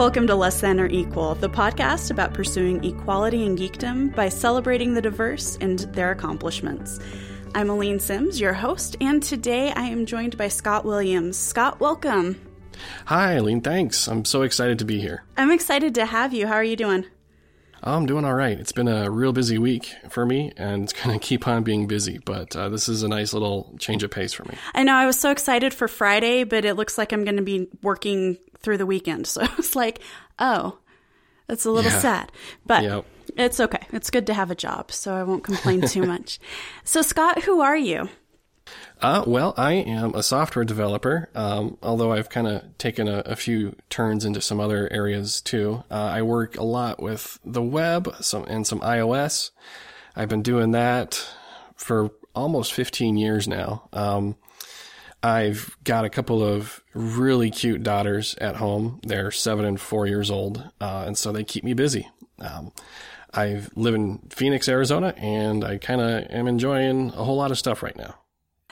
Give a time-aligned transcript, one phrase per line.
[0.00, 4.94] Welcome to Less Than or Equal, the podcast about pursuing equality in geekdom by celebrating
[4.94, 6.98] the diverse and their accomplishments.
[7.54, 11.36] I'm Aleen Simms, your host, and today I am joined by Scott Williams.
[11.36, 12.40] Scott, welcome.
[13.04, 13.60] Hi, Aleen.
[13.60, 14.08] Thanks.
[14.08, 15.22] I'm so excited to be here.
[15.36, 16.46] I'm excited to have you.
[16.46, 17.04] How are you doing?
[17.82, 18.58] I'm doing all right.
[18.58, 21.86] It's been a real busy week for me, and it's going to keep on being
[21.86, 24.54] busy, but uh, this is a nice little change of pace for me.
[24.74, 27.42] I know I was so excited for Friday, but it looks like I'm going to
[27.42, 29.26] be working through the weekend.
[29.26, 30.00] So I was like,
[30.38, 30.78] oh,
[31.46, 31.98] that's a little Yeah.
[31.98, 32.32] sad.
[32.66, 33.04] But Yep.
[33.36, 33.86] it's okay.
[33.92, 36.38] It's good to have a job, so I won't complain too much.
[36.84, 38.08] So, Scott, who are you?
[39.02, 43.34] Uh, well, I am a software developer, um, although I've kind of taken a, a
[43.34, 45.82] few turns into some other areas too.
[45.90, 49.50] Uh, I work a lot with the web some, and some iOS.
[50.14, 51.26] I've been doing that
[51.74, 53.88] for almost 15 years now.
[53.92, 54.36] Um,
[55.22, 59.00] I've got a couple of really cute daughters at home.
[59.02, 62.08] They're seven and four years old, uh, and so they keep me busy.
[62.38, 62.72] Um,
[63.32, 67.58] I live in Phoenix, Arizona, and I kind of am enjoying a whole lot of
[67.58, 68.16] stuff right now.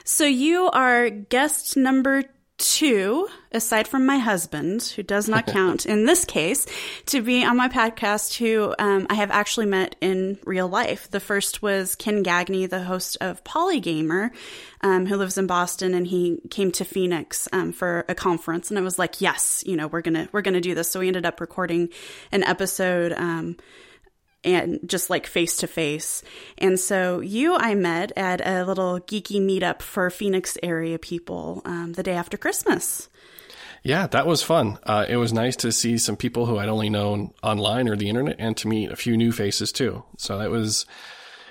[0.04, 2.24] So, you are guest number
[2.58, 6.66] two, aside from my husband, who does not count in this case,
[7.06, 11.10] to be on my podcast, who um, I have actually met in real life.
[11.10, 14.30] The first was Ken Gagne, the host of Polygamer,
[14.82, 18.78] um, who lives in Boston, and he came to Phoenix um, for a conference, and
[18.78, 20.90] I was like, yes, you know, we're gonna we're gonna do this.
[20.90, 21.88] So we ended up recording
[22.32, 23.12] an episode.
[24.44, 26.22] And just like face to face.
[26.58, 31.94] And so you, I met at a little geeky meetup for Phoenix area people um,
[31.94, 33.08] the day after Christmas.
[33.82, 34.78] Yeah, that was fun.
[34.84, 38.08] Uh, it was nice to see some people who I'd only known online or the
[38.08, 40.04] internet, and to meet a few new faces too.
[40.16, 40.86] So that was.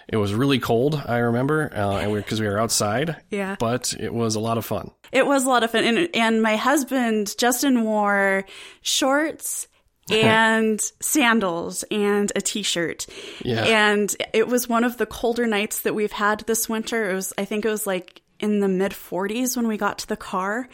[0.09, 3.17] It was really cold, I remember, uh, and because we were outside.
[3.29, 3.57] Yeah.
[3.59, 4.91] But it was a lot of fun.
[5.11, 5.83] It was a lot of fun.
[5.83, 8.45] And, and my husband, Justin, wore
[8.81, 9.67] shorts
[10.09, 13.07] and sandals and a t-shirt.
[13.43, 13.63] Yeah.
[13.63, 17.09] And it was one of the colder nights that we've had this winter.
[17.11, 20.07] It was, I think it was like in the mid 40s when we got to
[20.07, 20.69] the car.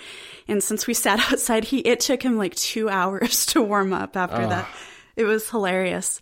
[0.48, 4.16] And since we sat outside, he, it took him like two hours to warm up
[4.16, 4.68] after that.
[5.16, 6.22] It was hilarious.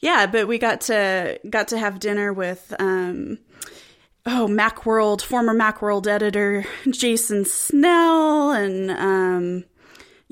[0.00, 3.38] Yeah, but we got to, got to have dinner with, um,
[4.24, 9.64] oh macworld former macworld editor jason snell and um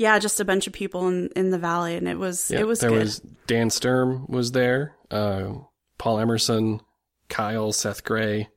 [0.00, 2.66] yeah just a bunch of people in in the valley and it was Yeah, it
[2.66, 5.53] was there good was Dan Sturm was there, uh,
[5.99, 6.81] Paul Emerson,
[7.28, 8.49] Kyle, Seth Gray,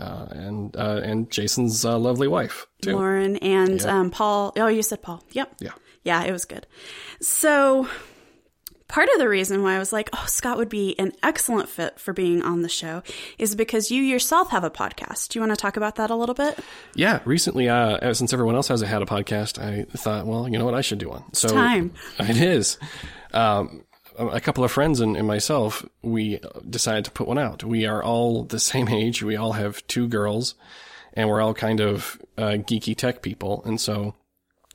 [0.00, 2.92] uh, and uh, and Jason's uh, lovely wife too.
[2.96, 3.98] lauren and Yeah.
[4.00, 5.72] um paul oh you said paul yep Yeah.
[6.04, 6.66] yeah it was good
[7.20, 7.88] so
[8.92, 11.98] part of the reason why i was like oh scott would be an excellent fit
[11.98, 13.02] for being on the show
[13.38, 16.14] is because you yourself have a podcast do you want to talk about that a
[16.14, 16.58] little bit
[16.94, 20.66] Yeah, recently, uh, since everyone else has had a podcast, I thought, well, you know
[20.66, 21.24] what, I should do one.
[21.32, 21.94] So time.
[22.18, 22.76] It is.
[23.32, 23.84] Um,
[24.18, 26.38] a couple of friends and, and myself, we
[26.68, 27.64] decided to put one out.
[27.64, 29.22] We are all the same age.
[29.22, 30.54] We all have two girls,
[31.14, 33.62] and we're all kind of uh, geeky tech people.
[33.64, 34.14] And so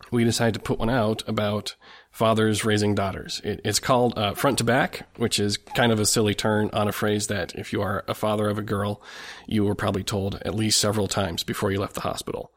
[0.10, 1.76] we decided to put one out about
[2.18, 3.42] fathers raising daughters.
[3.44, 6.88] It, it's called uh, Front to Back, which is kind of a silly turn on
[6.88, 9.02] a phrase that if you are a father of a girl,
[9.46, 12.52] you were probably told at least several times before you left the hospital.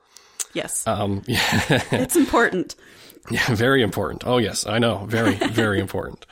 [0.54, 2.74] yes Um, yeah, it's important
[3.30, 4.26] yeah, very important.
[4.26, 6.24] Oh yes, I know, very, very important.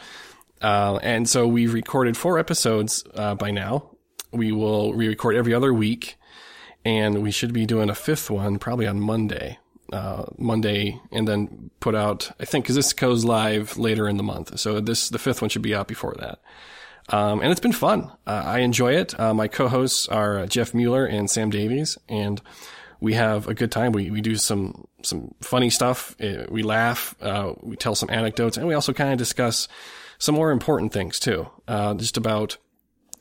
[0.61, 3.91] Uh, and so we've recorded four episodes uh, by now.
[4.33, 6.17] We will re-record every other week,
[6.85, 9.59] and we should be doing a fifth one probably on Monday.
[9.93, 12.31] Uh, Monday, and then put out.
[12.39, 15.49] I think because this goes live later in the month, so this the fifth one
[15.49, 16.41] should be out before that.
[17.09, 18.11] Um, and it's been fun.
[18.27, 19.19] Uh, I enjoy it.
[19.19, 22.41] Uh, my co-hosts are uh, Jeff Mueller and Sam Davies, and
[23.01, 23.93] we have a good time.
[23.93, 26.15] We we do some some funny stuff.
[26.21, 27.15] Uh, we laugh.
[27.21, 29.69] Uh, we tell some anecdotes, and we also kind of discuss
[30.19, 31.49] some more important things too.
[31.67, 32.59] Uh, just about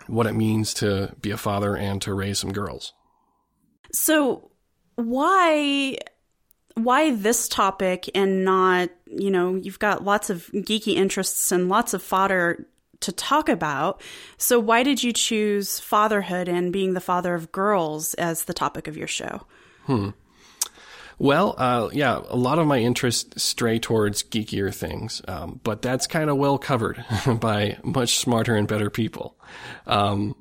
[0.08, 2.94] what it means to be a father and to raise some girls.
[3.92, 4.52] So
[4.96, 5.98] why
[6.84, 11.94] why this topic and not, you know, you've got lots of geeky interests and lots
[11.94, 12.68] of fodder
[13.02, 14.02] to talk about.
[14.38, 18.88] So why did you choose fatherhood and being the father of girls as the topic
[18.88, 19.46] of your show?
[19.86, 20.10] Hmm.
[21.20, 26.06] Well, uh, yeah, a lot of my interests stray towards geekier things, um, but that's
[26.06, 27.04] kind of well covered
[27.40, 29.36] by much smarter and better people.
[29.88, 30.36] Um,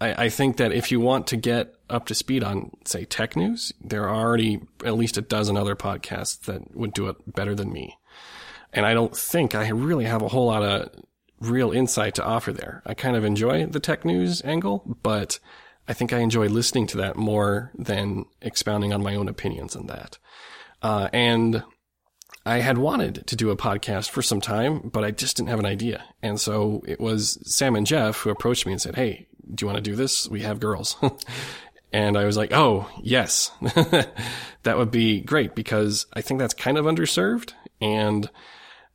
[0.00, 3.36] I, I think that if you want to get up to speed on, say, tech
[3.36, 7.54] news, there are already at least a dozen other podcasts that would do it better
[7.54, 7.98] than me.
[8.72, 10.90] And I don't think I really have a whole lot of
[11.40, 12.82] real insight to offer there.
[12.86, 15.38] I kind of enjoy the tech news angle, but
[15.86, 19.86] I think I enjoy listening to that more than expounding on my own opinions on
[19.86, 20.18] that.
[20.82, 21.62] Uh, and
[22.46, 25.58] I had wanted to do a podcast for some time, but I just didn't have
[25.58, 26.04] an idea.
[26.22, 29.66] And so it was Sam and Jeff who approached me and said, Hey, do you
[29.66, 30.28] want to do this?
[30.28, 30.96] We have girls.
[31.94, 36.76] and I was like, Oh, yes, that would be great because I think that's kind
[36.76, 38.28] of underserved and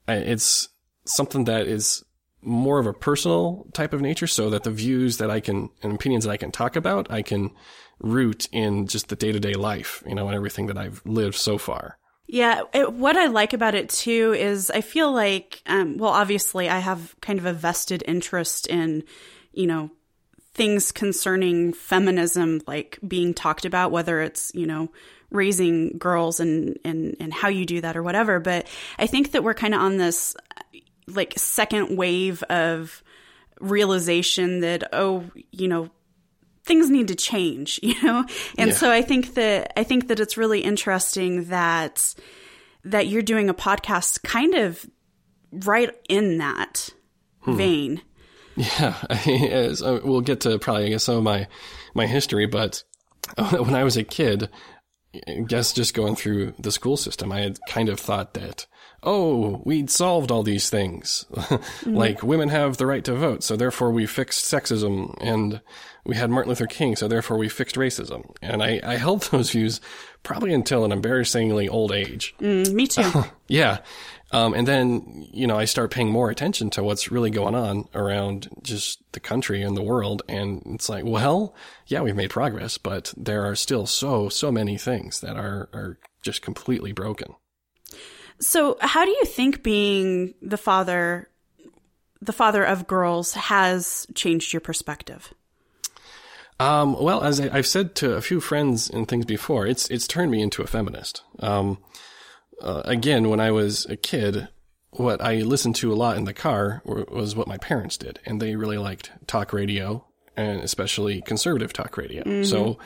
[0.08, 0.68] it's
[1.06, 2.04] something that is
[2.42, 5.94] more of a personal type of nature so that the views that I can and
[5.94, 7.52] opinions that I can talk about, I can
[8.00, 11.36] root in just the day to day life, you know, and everything that I've lived
[11.36, 11.98] so far.
[12.28, 16.70] Yeah, it, what I like about it too is I feel like, um, well, obviously,
[16.70, 19.04] I have kind of a vested interest in,
[19.52, 19.90] you know,
[20.60, 24.92] things concerning feminism, like being talked about, whether it's, you know,
[25.32, 28.42] raising girls and, and, and how you do that or whatever.
[28.42, 28.68] But
[28.98, 30.36] I think that we're kind of on this
[31.08, 33.02] like second wave of
[33.62, 35.24] realization that, oh,
[35.54, 35.90] you know,
[36.66, 38.26] things need to change, you know?
[38.58, 38.76] And yeah.
[38.76, 42.16] so I think that I think that it's really interesting that
[42.84, 44.86] that you're doing a podcast kind of
[45.54, 46.90] right in that
[47.44, 47.56] hmm.
[47.56, 48.02] vein.
[48.60, 48.94] Yeah,
[49.26, 51.48] as, uh, we'll get to probably I guess some of my
[51.94, 52.84] my history, but
[53.52, 54.50] when I was a kid,
[55.28, 58.68] I guess just going through the school system, I had kind of thought that
[59.02, 61.26] oh, we'd solved all these things.
[61.34, 61.96] mm-hmm.
[61.96, 65.62] Like women have the right to vote, so therefore we fixed sexism, and
[66.06, 68.30] we had Martin Luther King, so therefore we fixed racism.
[68.42, 69.80] And I, I held those views
[70.24, 72.36] probably until an embarrassingly old age.
[72.42, 73.24] Mm, me too.
[73.48, 73.80] yeah.
[74.32, 77.88] Um, and then, you know, I start paying more attention to what's really going on
[77.96, 80.22] around just the country and the world.
[80.30, 81.56] And it's like, well,
[81.88, 85.98] yeah, we've made progress, but there are still so, so many things that are, are
[86.22, 87.34] just completely broken.
[88.40, 91.30] So, how do you think being the father,
[92.22, 95.34] the father of girls, has changed your perspective?
[96.60, 100.08] Um, well, as I, have said to a few friends and things before, it's it's
[100.08, 101.24] turned me into a feminist.
[101.40, 101.80] Um,
[102.62, 104.48] uh, again, when I was a kid,
[104.92, 108.42] what I listened to a lot in the car was what my parents did, and
[108.42, 112.24] they really liked talk radio and especially conservative talk radio.
[112.24, 112.44] Mm-hmm.
[112.44, 112.80] So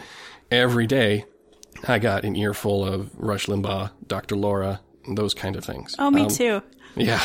[0.50, 1.26] every day,
[1.88, 4.36] I got an earful of Rush Limbaugh, Dr.
[4.36, 5.96] Laura, those kind of things.
[6.00, 6.62] Oh, me um, too.
[6.96, 7.22] Yeah.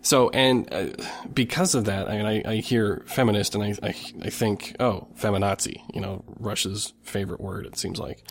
[0.00, 0.86] So, and uh,
[1.32, 5.08] because of that, I mean, I, I hear feminist and I, I, I, think, oh,
[5.18, 8.22] feminazi, you know, Rush's favorite word, it seems like.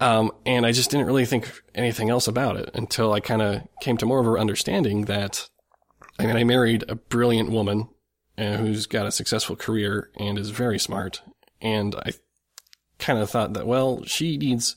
[0.00, 3.62] Um, and I just didn't really think anything else about it until I kind of
[3.80, 5.48] came to more of an understanding that,
[6.18, 7.88] I mean, I married a brilliant woman
[8.36, 11.22] uh, who's got a successful career and is very smart.
[11.60, 12.12] And I
[12.98, 14.76] kind of thought that, well, she needs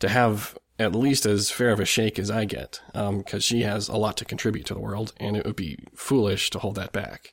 [0.00, 3.62] to have at least as fair of a shake as I get, because um, she
[3.62, 6.76] has a lot to contribute to the world, and it would be foolish to hold
[6.76, 7.32] that back.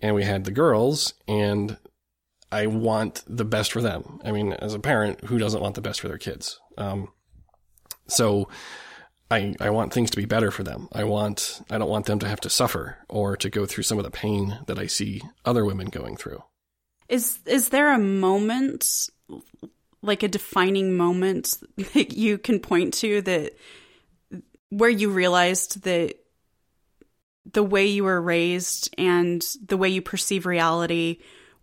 [0.00, 1.76] And we had the girls, and
[2.50, 4.20] I want the best for them.
[4.24, 6.58] I mean, as a parent, who doesn't want the best for their kids?
[6.76, 7.08] Um,
[8.06, 8.48] so
[9.30, 10.88] I, I want things to be better for them.
[10.92, 13.98] I want, I don't want them to have to suffer or to go through some
[13.98, 16.42] of the pain that I see other women going through.
[17.08, 19.10] Is, is there a moment
[20.02, 23.56] like a defining moment that you can point to that
[24.70, 26.14] where you realized that
[27.52, 31.18] the way you were raised and the way you perceive reality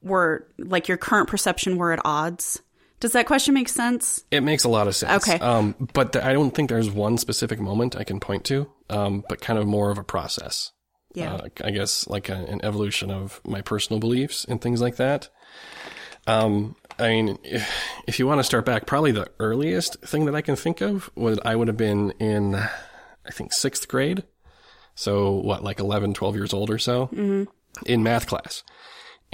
[0.05, 2.61] were like your current perception were at odds?
[3.01, 4.23] Does that question make sense?
[4.31, 5.27] It makes a lot of sense.
[5.27, 5.37] Okay.
[5.39, 9.25] Um, but th- I don't think there's one specific moment I can point to, um,
[9.27, 10.71] but kind of more of a process.
[11.13, 11.35] Yeah.
[11.35, 15.29] Uh, I guess like a, an evolution of my personal beliefs and things like that.
[16.27, 17.69] Um, I mean, if,
[18.07, 21.09] if you want to start back, probably the earliest thing that I can think of
[21.15, 24.23] was I would have been in, I think, sixth grade.
[24.97, 27.43] So, what, like 11, 12 years old or so mm-hmm.
[27.85, 28.63] in math class.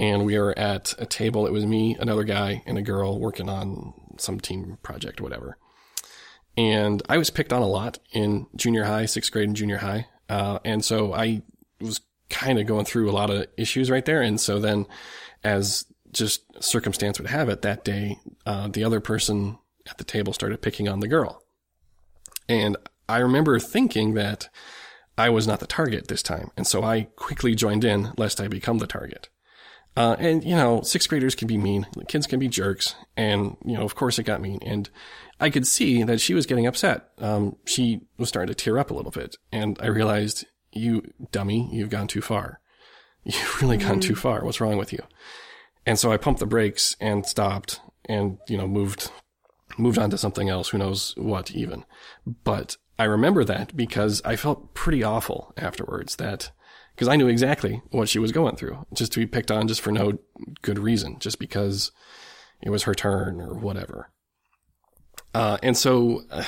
[0.02, 1.46] And we were at a table.
[1.46, 5.56] It was me, another guy, and a girl working on some team project, whatever.
[6.56, 10.08] And I was picked on a lot in junior high, sixth grade and junior high.
[10.28, 11.42] Uh, and so I
[11.80, 14.22] was kind of going through a lot of issues right there.
[14.22, 14.86] And so then
[15.44, 19.56] as just circumstance would have it that day, uh, the other person
[19.88, 21.44] at the table started picking on the girl.
[22.48, 22.76] And
[23.08, 24.48] I remember thinking that
[25.16, 26.50] I was not the target this time.
[26.56, 29.28] And so I quickly joined in lest I become the target.
[29.96, 31.86] Uh, and, you know, sixth graders can be mean.
[32.08, 32.94] Kids can be jerks.
[33.16, 34.58] And, you know, of course it got mean.
[34.62, 34.88] And
[35.38, 37.10] I could see that she was getting upset.
[37.18, 39.36] Um, she was starting to tear up a little bit.
[39.50, 42.60] And I realized, you dummy, you've gone too far.
[43.24, 44.02] You've really gone mm.
[44.02, 44.44] too far.
[44.44, 44.98] What's wrong with you?
[45.86, 49.12] And so I pumped the brakes and stopped and, you know, moved,
[49.78, 50.70] moved on to something else.
[50.70, 51.84] Who knows what even.
[52.26, 56.50] But I remember that because I felt pretty awful afterwards that,
[56.94, 59.80] because I knew exactly what she was going through, just to be picked on just
[59.80, 60.18] for no
[60.62, 61.90] good reason, just because
[62.60, 64.10] it was her turn or whatever.
[65.34, 66.44] Uh, and so uh,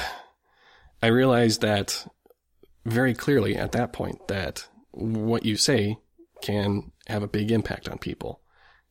[1.03, 2.07] I realized that
[2.85, 5.99] very clearly at that point that what you say
[6.43, 8.41] can have a big impact on people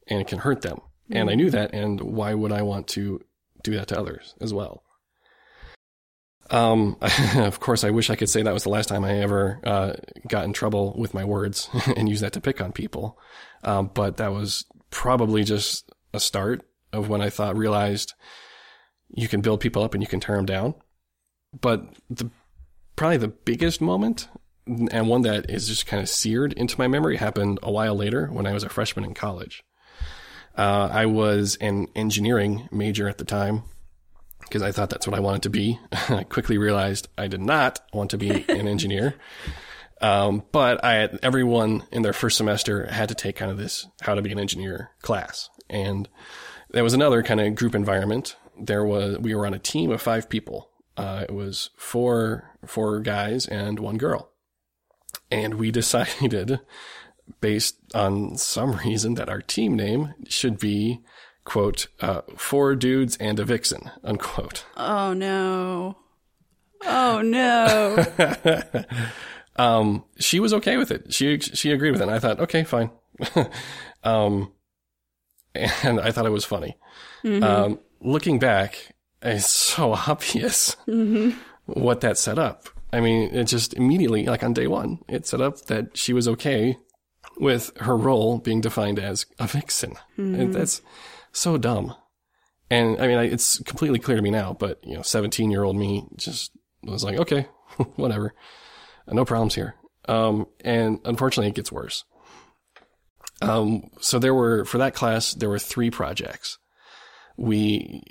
[0.08, 0.78] and it can hurt them.
[0.78, 1.18] Mm-hmm.
[1.18, 1.74] And I knew that.
[1.74, 3.24] And why would I want to
[3.62, 4.83] do that to others as well?
[6.50, 6.98] Um,
[7.36, 9.94] of course, I wish I could say that was the last time I ever uh,
[10.28, 13.20] got in trouble with my words and use that to pick on people.
[13.64, 18.14] Um, but that was probably just a start of when I thought realized
[19.10, 20.76] you can build people up and you can tear them down.
[21.60, 22.30] But the
[22.96, 24.28] probably the biggest moment
[24.68, 28.28] and one that is just kind of seared into my memory happened a while later
[28.28, 29.64] when I was a freshman in college.
[30.56, 33.64] Uh, I was an engineering major at the time
[34.44, 35.80] because I thought that's what I wanted to be.
[35.92, 39.16] I quickly realized I did not want to be an engineer.
[40.02, 43.88] Um, but I had, everyone in their first semester had to take kind of this
[44.02, 45.50] how to be an engineer class.
[45.70, 46.10] And
[46.72, 48.36] there was another kind of group environment.
[48.60, 50.70] There was, we were on a team of five people.
[50.98, 54.30] Uh, it was four, four guys and one girl.
[55.32, 56.60] And we decided
[57.40, 61.02] based on some reason that our team name should be
[61.46, 64.66] quote, uh, four dudes and a vixen, unquote.
[64.78, 65.98] Oh no.
[66.86, 68.06] Oh no.
[69.56, 71.14] um, she was okay with it.
[71.14, 72.04] She, she agreed with it.
[72.04, 72.92] And I thought, okay, fine.
[74.04, 74.52] um,
[75.56, 76.78] and I thought it was funny.
[77.24, 77.44] Mm-hmm.
[77.44, 81.38] Um, looking back, it's so obvious mm-hmm.
[81.66, 82.70] what that set up.
[82.92, 86.28] I mean, it just immediately, like on day one, it set up that she was
[86.28, 86.78] okay
[87.38, 89.94] with her role being defined as a vixen.
[90.18, 90.36] Mm-hmm.
[90.36, 90.82] And that's,
[91.34, 91.96] so dumb.
[92.70, 95.76] And I mean, it's completely clear to me now, but you know, 17 year old
[95.76, 96.52] me just
[96.84, 97.48] was like, okay,
[97.96, 98.34] whatever.
[99.08, 99.76] No problems here.
[100.08, 102.06] Um, and unfortunately it gets worse.
[103.42, 106.58] Um, so there were, for that class, there were three projects
[107.36, 108.04] we,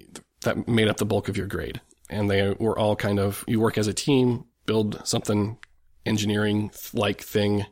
[0.42, 1.80] that made up the bulk of your grade.
[2.10, 5.58] And they were all kind of, you work as a team, build something
[6.04, 7.64] engineering like thing,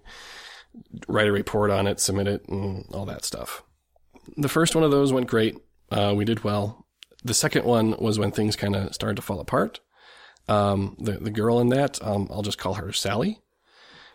[1.07, 3.63] write a report on it, submit it, and all that stuff
[4.37, 5.59] the first one of those went great.
[5.91, 6.87] Uh, we did well.
[7.25, 9.81] The second one was when things kind of started to fall apart.
[10.49, 13.39] Um, the the girl in that, um, I'll just call her Sally.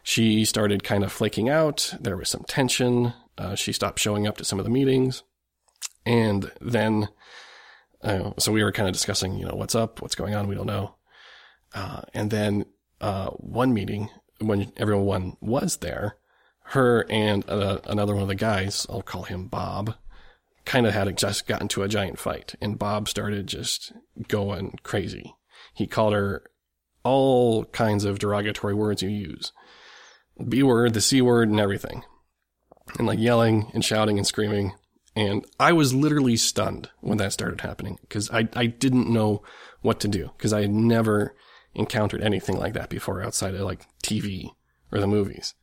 [0.04, 1.94] She started kind of flaking out.
[2.00, 3.14] There was some tension.
[3.38, 5.24] Uh, she stopped showing up to some of the meetings,
[6.06, 7.10] and then,
[8.02, 10.48] uh, so we were kind of discussing, you know, what's up, what's going on.
[10.48, 10.96] We don't know.
[11.74, 12.66] Uh, and then
[13.02, 14.10] uh, one meeting
[14.40, 16.18] when everyone was there,
[16.70, 19.96] her and uh, another one of the guys, I'll call him Bob,
[20.66, 23.94] kind of had just gotten to a giant fight, and Bob started just
[24.28, 25.36] going crazy.
[25.74, 26.44] He called her
[27.04, 29.52] all kinds of derogatory words you use.
[30.48, 32.04] B word, the C word, and everything.
[32.98, 34.74] And like yelling and shouting and screaming.
[35.16, 39.44] And I was literally stunned when that started happening because I, I didn't know
[39.82, 41.36] what to do because I had never
[41.74, 44.50] encountered anything like that before outside of like TV
[44.92, 45.54] or the movies.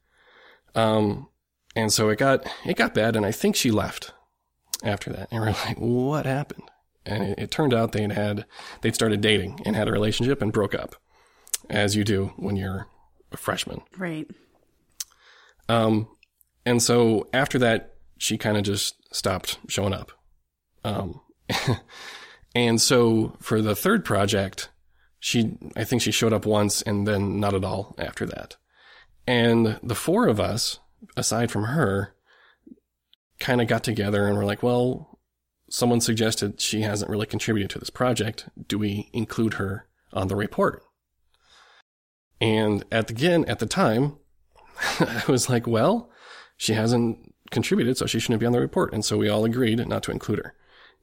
[0.75, 1.29] Um,
[1.75, 4.13] and so it got, it got bad and I think she left
[4.83, 5.29] after that.
[5.31, 6.71] And we're like, what happened?
[7.05, 8.47] And it, it turned out they'd had,
[8.81, 10.97] they'd started dating and had a relationship and broke up
[11.69, 12.87] as you do when you're
[13.33, 13.83] a freshman.
[13.97, 14.29] Right.
[15.69, 16.09] Um,
[16.65, 20.13] and so after that, she kind of just stopped showing up.
[20.85, 21.21] Um,
[22.55, 24.71] and so for the third project,
[25.19, 28.57] she, I think she showed up once and then not at all after that.
[29.27, 30.81] And the four of us,
[31.17, 32.15] aside from her,
[33.39, 35.19] kind of got together and were like, well,
[35.69, 38.49] someone suggested she hasn't really contributed to this project.
[38.69, 40.83] Do we include her on the report?
[42.41, 44.17] And at the, again, at the time,
[45.01, 46.11] I was like, well,
[46.57, 48.93] she hasn't contributed, so she shouldn't be on the report.
[48.93, 50.55] And so we all agreed not to include her.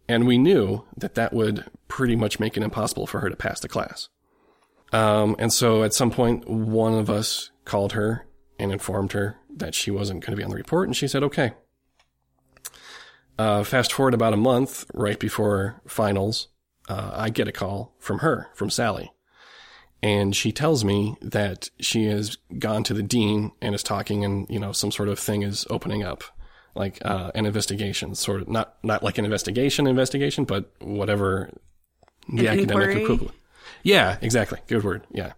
[0.08, 3.60] And we knew that that would pretty much make it impossible for her to pass
[3.60, 4.10] the class.
[4.92, 8.26] Um, and so at some point, one of us called her
[8.58, 11.24] and informed her that she wasn't going to be on the report, and she said,
[11.24, 11.54] okay.
[13.38, 16.48] Uh, fast forward about a month, right before finals,
[16.90, 19.12] uh, I get a call from her, from Sally.
[20.02, 24.50] And she tells me that she has gone to the dean and is talking and,
[24.50, 26.24] you know, some sort of thing is opening up.
[26.76, 31.50] Like, uh, an investigation, sort of, not, not like an investigation investigation, but whatever
[32.28, 33.04] the an academic inquiry?
[33.04, 33.36] equivalent.
[33.84, 34.60] Yeah, exactly.
[34.68, 35.06] Good word.
[35.12, 35.34] Yeah.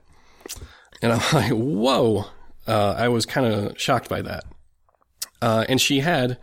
[1.01, 2.25] And I'm like, whoa.
[2.67, 4.43] Uh, I was kind of shocked by that.
[5.41, 6.37] Uh, and she had,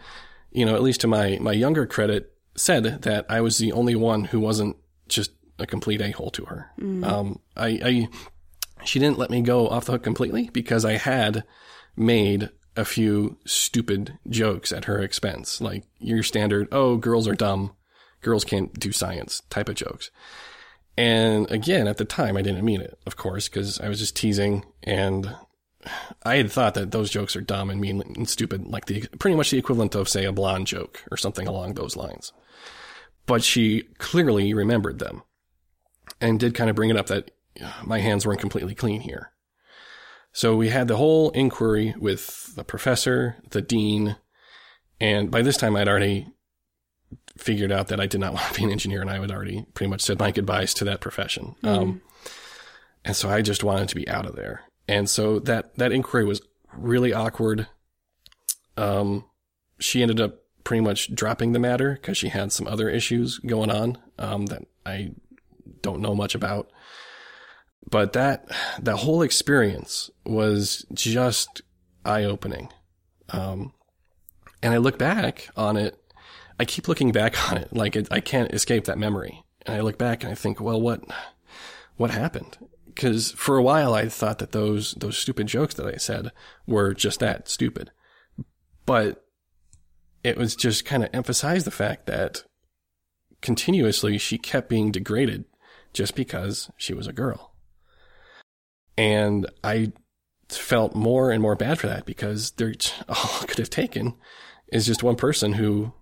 [0.51, 3.95] you know, at least to my, my younger credit, said that I was the only
[3.95, 4.77] one who wasn't
[5.09, 6.71] just a complete a-hole to her.
[7.05, 8.09] Um, I, I,
[8.85, 11.45] she didn't let me go off the hook completely because I had
[11.97, 15.61] made a few stupid jokes at her expense.
[15.61, 17.73] Like your standard, oh, girls are dumb.
[18.21, 20.11] Girls can't do science type of jokes.
[20.99, 24.17] And again, at the time, I didn't mean it, of course, because I was just
[24.17, 25.33] teasing and
[26.25, 29.37] I had thought that those jokes are dumb and mean and stupid, like the pretty
[29.37, 32.33] much the equivalent of, say, a blonde joke or something along those lines.
[33.27, 35.23] But she clearly remembered them
[36.21, 37.31] and did kind of bring it up that
[37.85, 39.31] my hands weren't completely clean here.
[40.33, 44.17] So we had the whole inquiry with the professor, the dean,
[45.01, 46.27] and by this time I'd already
[47.39, 49.67] figured out that I did not want to be an engineer and I had already
[49.75, 51.55] pretty much said my goodbyes to that profession.
[51.63, 51.69] Mm.
[51.69, 52.03] Um,
[53.05, 54.63] and so I just wanted to be out of there.
[54.87, 56.43] And so that, that inquiry was
[56.73, 57.69] really awkward.
[58.77, 59.25] Um,
[59.79, 63.71] she ended up pretty much dropping the matter because she had some other issues going
[63.71, 65.13] on, um, that I
[65.83, 66.71] don't know much about.
[67.91, 68.49] But that,
[68.81, 71.63] that whole experience was just
[72.05, 72.71] eye opening.
[73.31, 73.73] Um,
[74.63, 75.99] and I look back on it.
[76.59, 79.45] I keep looking back on it like it, I can't escape that memory.
[79.67, 81.03] And I look back and I think, well, what,
[81.97, 82.59] what happened?
[82.87, 86.33] Because for a while I thought that those those stupid jokes that I said
[86.67, 87.93] were just that stupid,
[88.87, 89.25] but
[90.25, 92.43] it was just kind of emphasized the fact that
[93.41, 95.45] continuously she kept being degraded
[95.93, 97.55] just because she was a girl.
[98.97, 99.93] And I
[100.49, 102.75] felt more and more bad for that because they're
[103.09, 104.15] all could have taken
[104.73, 105.93] is just one person who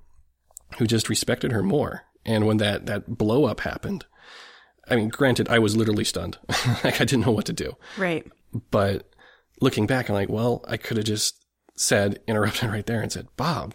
[0.79, 2.03] who just respected her more.
[2.25, 4.05] And when that that blow up happened,
[4.89, 6.39] I mean, granted, I was literally stunned.
[6.85, 7.77] like I didn't know what to do.
[7.97, 8.27] Right.
[8.71, 9.09] But
[9.61, 11.45] looking back, I'm like, well, I could have just
[11.75, 13.75] said, interrupted right there and said, Bob,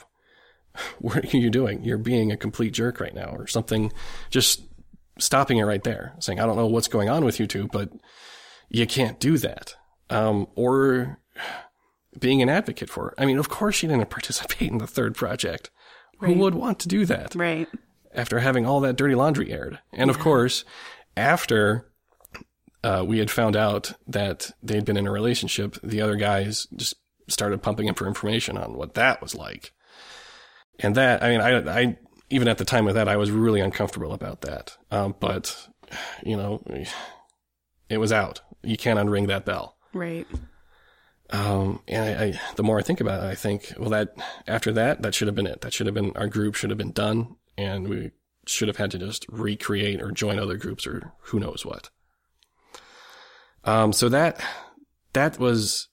[1.00, 1.84] what are you doing?
[1.84, 3.92] You're being a complete jerk right now or something.
[4.30, 4.64] Just
[5.20, 7.92] stopping it right there, saying, I don't know what's going on with you two, but
[8.70, 9.76] you can't do that.
[10.10, 11.20] Um, or
[12.20, 13.14] being an advocate for her.
[13.18, 15.70] I mean, of course she didn't participate in the third project.
[16.22, 16.34] Right.
[16.34, 17.36] Who would want to do that?
[17.36, 17.68] Right.
[18.14, 19.80] After having all that dirty laundry aired.
[19.92, 20.16] And yeah.
[20.16, 20.64] of course,
[21.18, 21.92] after
[22.84, 26.96] uh, we had found out that they'd been in a relationship, the other guys just
[27.28, 29.74] started pumping him for information on what that was like.
[30.80, 31.98] And that, I mean, I, I,
[32.30, 34.78] even at the time of that, I was really uncomfortable about that.
[34.90, 35.68] Um, but,
[36.24, 36.64] you know,
[37.90, 38.42] it was out.
[38.64, 39.78] You can't unring that bell.
[39.94, 40.28] Right.
[41.32, 44.16] Um, and I, I, the more I think about it, I think, well, that
[44.48, 45.62] after that, that should have been it.
[45.62, 48.12] That should have been our group should have been done, and we
[48.46, 51.90] should have had to just recreate or join other groups or who knows what.
[53.64, 54.44] Um, so that
[55.14, 55.88] that was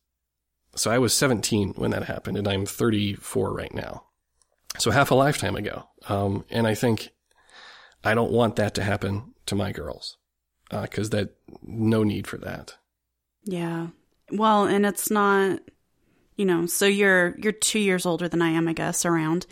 [0.75, 4.05] so I was 17 when that happened, and I'm 34 right now.
[4.79, 5.89] So half a lifetime ago.
[6.09, 7.11] Um, and I think
[8.05, 10.17] I don't want that to happen to my girls
[10.71, 12.77] because uh, that no need for that.
[13.45, 13.89] Yeah.
[14.31, 15.61] Well, and it's not,
[16.37, 19.47] you know, so you're you're 2 years older than I am, I guess, around.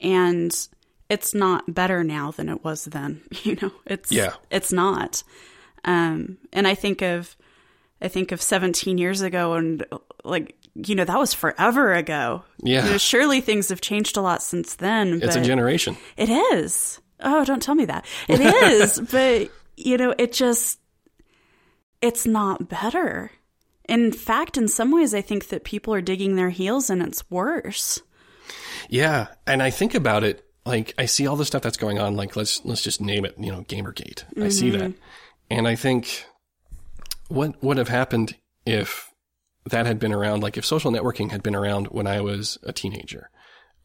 [0.00, 0.54] And
[1.08, 3.72] it's not better now than it was then, you know.
[3.86, 4.34] It's yeah.
[4.50, 5.22] it's not.
[5.84, 7.36] Um and I think of
[8.00, 9.84] I think of 17 years ago and
[10.24, 12.44] like you know that was forever ago.
[12.62, 12.84] Yeah.
[12.84, 15.20] You know, surely things have changed a lot since then.
[15.22, 15.96] It's a generation.
[16.16, 17.00] It is.
[17.20, 18.04] Oh, don't tell me that.
[18.28, 20.78] It is, but you know, it just
[22.00, 23.30] it's not better.
[23.88, 27.28] In fact, in some ways, I think that people are digging their heels and it's
[27.30, 28.00] worse.
[28.88, 32.16] Yeah, and I think about it like I see all the stuff that's going on.
[32.16, 34.24] Like let's let's just name it, you know, GamerGate.
[34.24, 34.42] Mm-hmm.
[34.42, 35.02] I see that, mm-hmm.
[35.50, 36.24] and I think
[37.28, 39.10] what would have happened if
[39.70, 40.42] that had been around?
[40.42, 43.30] Like if social networking had been around when I was a teenager,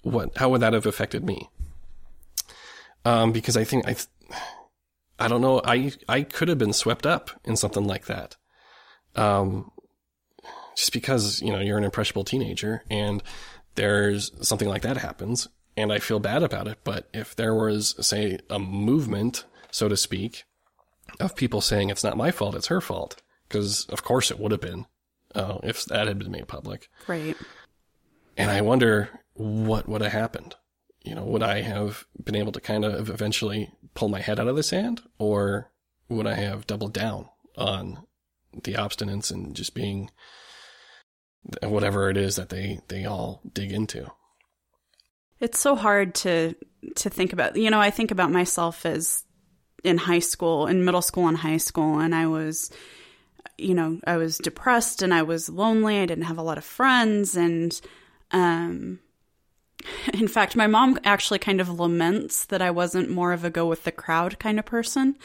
[0.03, 1.49] what how would that have affected me?
[3.05, 3.95] Um, because I think I.
[5.19, 5.61] I don't know.
[5.65, 8.35] I I could have been swept up in something like that.
[9.15, 9.71] Um,
[10.77, 13.23] just because, you know, you're an impressionable teenager and
[13.75, 16.77] there's something like that happens and I feel bad about it.
[16.83, 20.43] But if there was, say, a movement, so to speak,
[21.19, 24.51] of people saying it's not my fault, it's her fault, because of course it would
[24.51, 24.85] have been
[25.33, 26.89] uh, if that had been made public.
[27.07, 27.35] Right.
[28.37, 30.55] And I wonder what would have happened.
[31.03, 34.47] You know, would I have been able to kind of eventually pull my head out
[34.47, 35.71] of the sand, or
[36.07, 38.05] would I have doubled down on
[38.63, 40.11] the obstinance and just being
[41.63, 44.11] whatever it is that they they all dig into.
[45.39, 46.55] It's so hard to
[46.95, 47.55] to think about.
[47.55, 49.23] You know, I think about myself as
[49.83, 52.71] in high school, in middle school and high school, and I was
[53.57, 55.99] you know, I was depressed and I was lonely.
[55.99, 57.79] I didn't have a lot of friends and
[58.31, 58.99] um
[60.13, 63.65] in fact, my mom actually kind of laments that I wasn't more of a go
[63.65, 65.17] with the crowd kind of person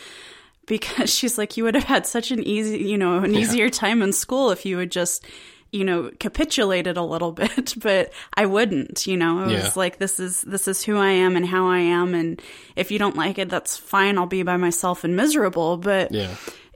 [0.66, 3.40] because she's like, you would have had such an easy, you know, an yeah.
[3.40, 5.24] easier time in school if you would just
[5.72, 9.64] you know, capitulated a little bit, but I wouldn't, you know, it Yeah.
[9.64, 12.14] was like, this is, this is who I am and how I am.
[12.14, 12.40] And
[12.76, 14.18] if you don't like it, that's fine.
[14.18, 15.78] I'll be by myself and miserable.
[15.78, 16.34] But, Yeah.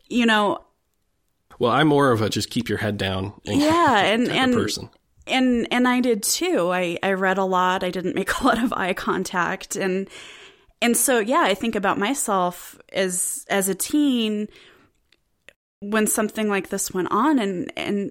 [0.09, 0.64] you know,
[1.59, 3.98] Well, I'm more of a just keep your head down and yeah.
[4.12, 4.88] And, and, person.
[5.26, 6.70] and, and I did too.
[6.72, 7.85] I, I read a lot.
[7.85, 9.76] I didn't make a lot of eye contact.
[9.76, 10.09] And,
[10.80, 14.48] and so, yeah, I think about myself as, as a teen
[15.80, 18.11] when something like this went on and, and,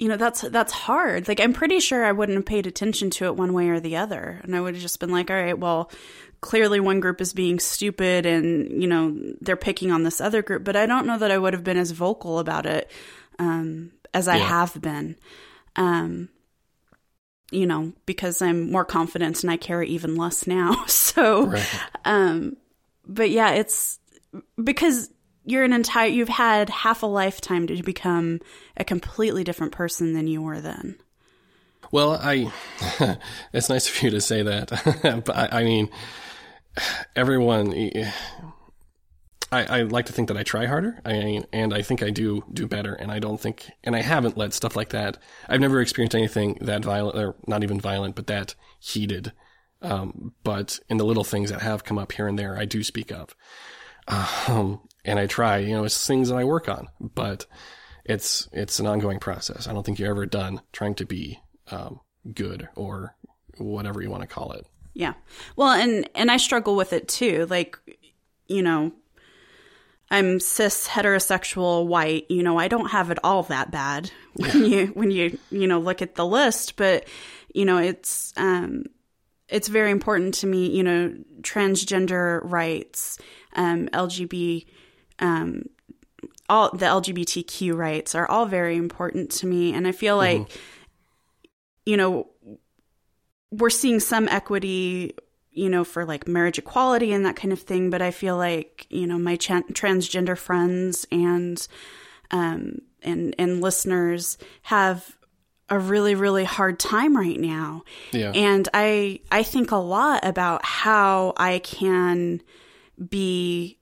[0.00, 3.26] you know that's that's hard like i'm pretty sure i wouldn't have paid attention to
[3.26, 5.58] it one way or the other and i would have just been like all right
[5.58, 5.90] well
[6.40, 10.64] clearly one group is being stupid and you know they're picking on this other group
[10.64, 12.90] but i don't know that i would have been as vocal about it
[13.38, 14.48] um, as i Yeah.
[14.48, 15.16] have been
[15.76, 16.30] um,
[17.52, 21.68] you know because i'm more confident and i care even less now so Right.
[22.04, 22.56] um,
[23.06, 23.98] but yeah, it's
[24.62, 25.10] because
[25.50, 28.40] you're an entire, you've had half a lifetime to become
[28.76, 30.96] a completely different person than you were then.
[31.92, 32.52] Well, I,
[33.52, 35.90] it's nice of you to say that, but I, I mean,
[37.16, 37.74] everyone,
[39.52, 41.00] I, I like to think that I try harder.
[41.04, 42.94] I and I think I do do better.
[42.94, 45.18] And I don't think, and I haven't let stuff like that.
[45.48, 49.32] I've never experienced anything that violent, or not even violent, but that heated.
[49.82, 52.84] Um, but in the little things that have come up here and there, I do
[52.84, 53.32] speak up.
[54.10, 57.46] Um, and I try, you know, it's things that I work on, but
[58.04, 59.66] it's, it's an ongoing process.
[59.66, 62.00] I don't think you're ever done trying to be, um,
[62.34, 63.14] good or
[63.56, 64.66] whatever you want to call it.
[64.92, 65.14] Yeah.
[65.56, 67.46] Well, and and I struggle with it too.
[67.48, 67.78] Like,
[68.46, 68.92] you know,
[70.10, 74.86] I'm cis heterosexual white, you know, I don't have it all that bad when you
[74.88, 77.06] when you, you know, look at the list, but
[77.54, 78.84] you know, it's um
[79.48, 83.18] it's very important to me, you know, transgender rights,
[83.54, 84.66] um LGBT
[85.18, 85.64] um
[86.48, 89.72] all the LGBTQ rights are all very important to me.
[89.72, 90.50] And I feel like
[91.86, 92.26] you know
[93.50, 95.14] we're seeing some equity
[95.52, 97.90] you know for like marriage equality and that kind of thing.
[97.90, 101.66] But i feel like you know my chan transgender friends and
[102.30, 105.16] um and and listeners have
[105.68, 107.84] a really really hard time right now.
[108.12, 108.32] Yeah.
[108.34, 112.42] and i i think a lot about how i can
[113.08, 113.78] be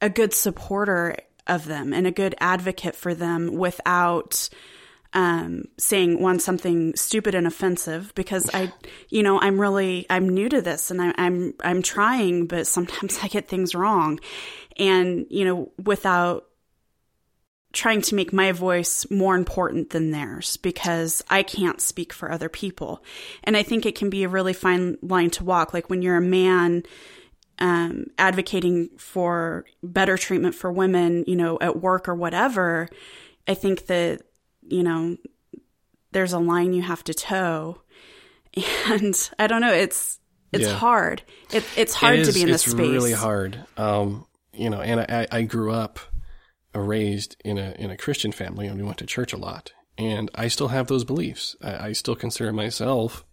[0.00, 4.48] a good supporter of them and a good advocate for them without
[5.14, 8.72] um, saying one something stupid and offensive because I,
[9.10, 13.18] you know, I'm really I'm new to this and I, I'm I'm trying, but sometimes
[13.22, 14.20] I get things wrong,
[14.76, 16.46] and you know, without
[17.72, 22.48] trying to make my voice more important than theirs because I can't speak for other
[22.48, 23.04] people,
[23.44, 25.74] and I think it can be a really fine line to walk.
[25.74, 26.84] Like when you're a man
[27.62, 32.88] um, advocating for better treatment for women, you know, at work or whatever,
[33.46, 34.22] I think that,
[34.68, 35.16] you know,
[36.10, 37.80] there's a line you have to toe.
[38.86, 40.18] And I don't know, it's,
[40.52, 40.76] it's Yeah.
[40.76, 41.22] hard.
[41.52, 42.74] It, it's hard It to be in this space.
[42.74, 43.64] it's really hard.
[43.78, 45.98] Um, you know, and I, I grew up
[46.74, 49.72] raised in a in a Christian family, and we went to church a lot.
[49.96, 51.56] And I still have those beliefs.
[51.62, 53.24] I, I still consider myself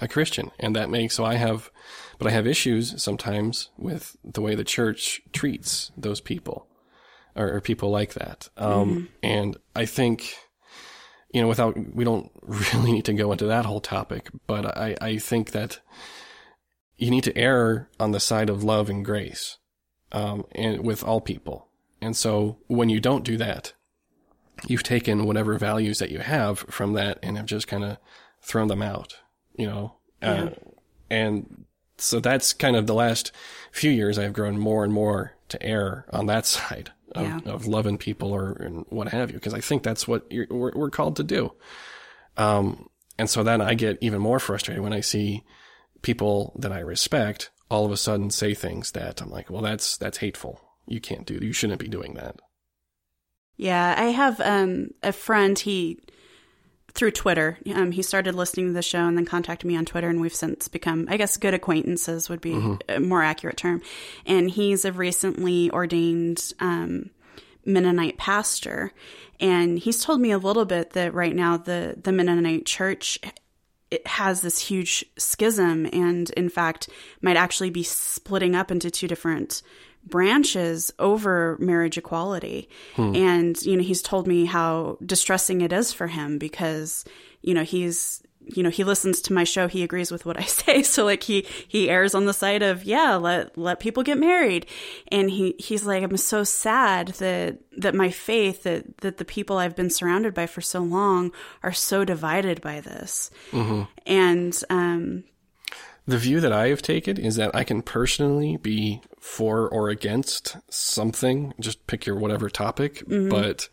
[0.00, 1.70] a Christian, and that makes so I have,
[2.18, 6.66] but I have issues sometimes with the way the church treats those people,
[7.36, 8.48] or, or people like that.
[8.56, 10.34] Um, and I think,
[11.32, 14.96] you know, without we don't really need to go into that whole topic, but I
[15.00, 15.80] I think that
[16.96, 19.58] you need to err on the side of love and grace,
[20.12, 21.68] um, and with all people.
[22.00, 23.74] And so when you don't do that,
[24.66, 27.98] you've taken whatever values that you have from that and have just kind of
[28.42, 29.18] thrown them out,
[29.60, 29.94] you know?
[30.22, 30.50] Uh,
[31.10, 31.64] and
[31.98, 33.32] so that's kind of the last
[33.72, 37.38] few years I've grown more and more to err on that side of, Yeah.
[37.46, 40.72] of loving people or and what have you, because I think that's what you're, we're,
[40.74, 41.52] we're called to do.
[42.36, 45.44] Um, and so then I get even more frustrated when I see
[46.02, 49.96] people that I respect all of a sudden say things that I'm like, well, that's,
[49.96, 50.60] that's hateful.
[50.86, 52.40] You can't do, you shouldn't be doing that.
[53.56, 55.58] Yeah, I have um, a friend.
[55.58, 55.98] He
[56.92, 57.58] through Twitter.
[57.74, 60.34] Um, he started listening to the show and then contacted me on Twitter, and we've
[60.34, 63.82] since become, I guess, good acquaintances would be a more accurate term.
[64.26, 67.10] And he's a recently ordained um,
[67.64, 68.92] Mennonite pastor,
[69.38, 73.18] and he's told me a little bit that right now the the Mennonite Church
[73.90, 76.88] it has this huge schism and in fact
[77.20, 79.62] might actually be splitting up into two different
[80.04, 82.68] branches over marriage equality
[83.14, 87.04] and you know he's told me how distressing it is for him because
[87.42, 88.22] you know he's
[88.56, 89.68] you know, he listens to my show.
[89.68, 90.82] He agrees with what I say.
[90.82, 94.66] So like he, he errs on the side of, yeah, let, let people get married.
[95.08, 99.58] And he, he's like, I'm so sad that, that my faith, that, that the people
[99.58, 101.32] I've been surrounded by for so long
[101.62, 103.30] are so divided by this.
[103.52, 103.82] Mm-hmm.
[104.06, 105.24] And, um,
[106.06, 110.56] the view that I have taken is that I can personally be for or against
[110.70, 113.28] something, just pick your whatever topic, mm-hmm.
[113.28, 113.68] but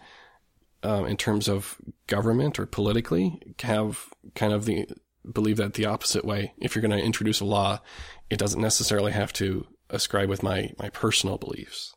[0.84, 4.88] um, in terms of government or politically have kind of the
[5.32, 6.54] believe that the opposite way.
[6.58, 7.80] If you're going to introduce a law,
[8.30, 11.94] it doesn't necessarily have to ascribe with my my personal beliefs.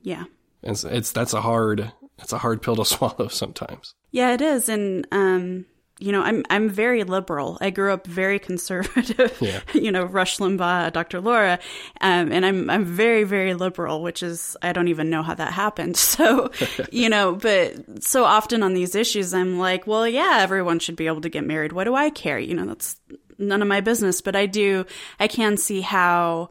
[0.00, 0.24] Yeah,
[0.62, 3.94] and it's, it's that's a hard it's a hard pill to swallow sometimes.
[4.10, 5.66] Yeah, it is, and um,
[5.98, 7.56] you know, I'm I'm very liberal.
[7.60, 9.36] I grew up very conservative.
[9.40, 9.60] Yeah.
[9.74, 11.20] You know, Rush Limbaugh, Dr.
[11.20, 11.58] Laura,
[12.00, 15.52] um, and I'm I'm very very liberal, which is I don't even know how that
[15.52, 15.96] happened.
[16.16, 16.50] So,
[16.90, 21.08] you know, but so often on these issues, I'm like, well, yeah, everyone should be
[21.08, 21.72] able to get married.
[21.72, 22.38] What do I care?
[22.38, 22.98] You know, that's
[23.38, 24.22] none of my business.
[24.22, 24.86] But I do,
[25.20, 26.50] I can see how.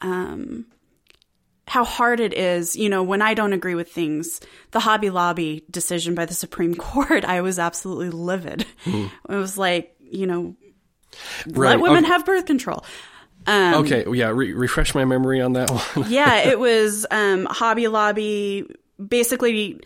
[0.00, 0.66] Um,
[1.66, 4.40] how hard it is, you know, when I don't agree with things.
[4.72, 8.66] The Hobby Lobby decision by the Supreme Court, I was absolutely livid.
[8.84, 9.10] Mm.
[9.28, 10.56] It was like, you know,
[11.46, 11.70] right.
[11.70, 12.12] let women okay.
[12.12, 12.84] have birth control.
[13.46, 16.06] Um, okay, yeah, re- refresh my memory on that one.
[16.10, 18.66] yeah, it was um, Hobby Lobby
[19.04, 19.80] basically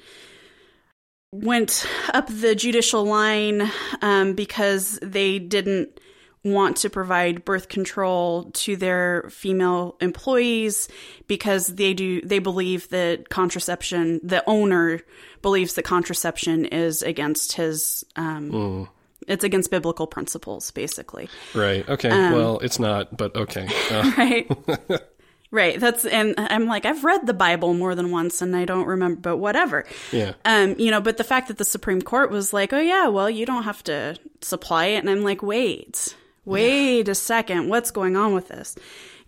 [1.32, 6.00] went up the judicial line um, because they didn't
[6.44, 10.88] want to provide birth control to their female employees
[11.26, 15.00] because they do they believe that contraception the owner
[15.42, 18.88] believes that contraception is against his um mm.
[19.26, 24.12] it's against biblical principles basically right okay um, well it's not but okay uh.
[24.18, 24.50] right
[25.50, 25.80] Right.
[25.80, 29.18] That's and I'm like I've read the Bible more than once and I don't remember
[29.18, 29.86] but whatever.
[30.12, 30.34] Yeah.
[30.44, 33.30] Um you know, but the fact that the Supreme Court was like, "Oh yeah, well,
[33.30, 36.14] you don't have to supply it." And I'm like, "Wait
[36.48, 37.12] wait yeah.
[37.12, 38.76] a second, what's going on with this?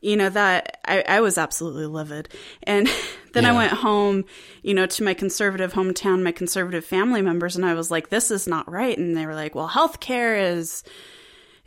[0.01, 2.29] You know, that I, I was absolutely livid.
[2.63, 2.89] And
[3.33, 3.51] then yeah.
[3.51, 4.25] I went home,
[4.63, 8.31] you know, to my conservative hometown, my conservative family members, and I was like, this
[8.31, 8.97] is not right.
[8.97, 10.83] And they were like, well, healthcare is,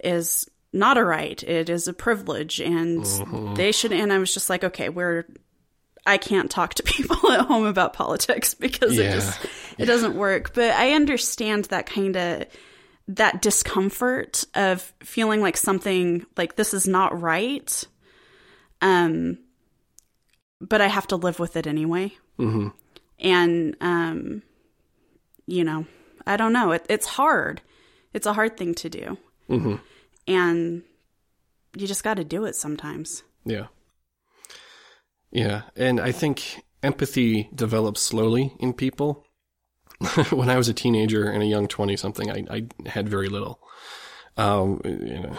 [0.04, 1.42] is not a right.
[1.44, 3.54] It is a privilege and mm-hmm.
[3.54, 5.26] they should, and I was just like, okay, we're,
[6.06, 9.06] I can't talk to people at home about politics because yeah.
[9.06, 9.46] it just,
[9.78, 10.54] it doesn't work.
[10.56, 12.48] But I understand that kind of,
[13.08, 17.84] that discomfort of feeling like something like this is not right
[18.82, 19.38] um
[20.62, 22.12] but i have to live with it anyway.
[22.40, 22.70] Mm-hmm.
[23.20, 24.42] and um
[25.46, 25.86] you know
[26.26, 26.72] i don't know.
[26.72, 27.62] It, it's hard.
[28.14, 29.18] It's a hard thing to do.
[29.50, 29.76] Mm-hmm.
[30.28, 30.84] and
[31.76, 33.24] you just got to do it sometimes.
[33.46, 33.68] Yeah.
[35.32, 35.64] Yeah.
[35.76, 39.23] And i think empathy develops slowly in people
[40.32, 43.60] when I was a teenager and a young 20 something, I, I had very little.
[44.38, 45.38] Um, you know,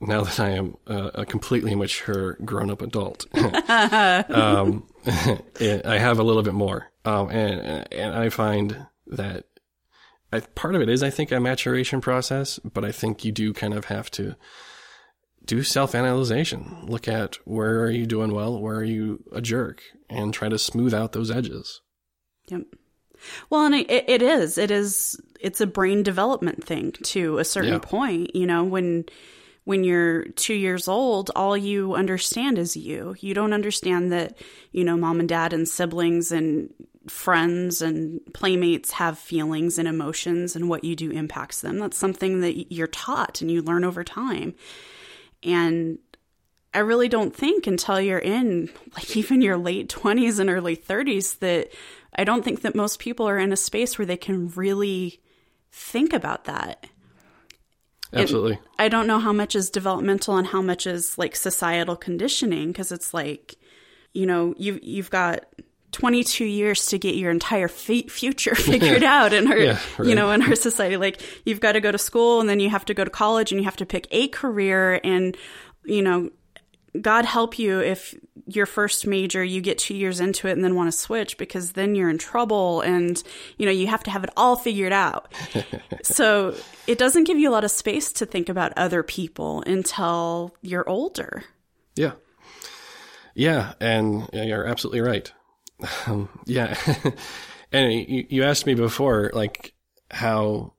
[0.00, 6.42] now that I am a, completely mature grown up adult, um, I have a little
[6.42, 6.90] bit more.
[7.04, 9.46] Um, and, and I find that
[10.32, 13.52] I, part of it is, I think, a maturation process, but I think you do
[13.52, 14.36] kind of have to
[15.44, 16.84] do self analyzation.
[16.86, 18.60] Look at where are you doing well?
[18.60, 19.82] Where are you a jerk?
[20.08, 21.80] And try to smooth out those edges.
[22.48, 22.62] Yep.
[23.50, 24.58] Well, and it, it is.
[24.58, 25.20] It is.
[25.40, 27.78] It's a brain development thing to a certain yeah.
[27.80, 28.34] point.
[28.34, 29.04] You know, when
[29.64, 33.16] when you're two years old, all you understand is you.
[33.20, 34.38] You don't understand that
[34.72, 36.72] you know mom and dad and siblings and
[37.08, 41.78] friends and playmates have feelings and emotions, and what you do impacts them.
[41.78, 44.54] That's something that you're taught and you learn over time.
[45.42, 45.98] And
[46.74, 51.38] I really don't think until you're in like even your late 20s and early 30s
[51.38, 51.72] that
[52.16, 55.20] I don't think that most people are in a space where they can really
[55.72, 56.86] think about that.
[58.12, 58.52] Absolutely.
[58.52, 62.68] It, I don't know how much is developmental and how much is like societal conditioning
[62.68, 63.56] because it's like,
[64.12, 65.46] you know, you you've got
[65.94, 70.08] 22 years to get your entire f- future figured out in our yeah, right.
[70.08, 72.68] you know in our society like you've got to go to school and then you
[72.68, 75.36] have to go to college and you have to pick a career and
[75.84, 76.30] you know
[77.00, 78.14] God help you if
[78.46, 81.72] your first major you get two years into it and then want to switch because
[81.72, 83.22] then you're in trouble and
[83.56, 85.32] you know you have to have it all figured out.
[86.02, 86.54] so
[86.86, 90.88] it doesn't give you a lot of space to think about other people until you're
[90.88, 91.44] older.
[91.96, 92.12] Yeah,
[93.34, 95.32] yeah, and you're absolutely right.
[96.06, 96.78] Um, yeah,
[97.72, 99.74] and you, you asked me before like
[100.10, 100.73] how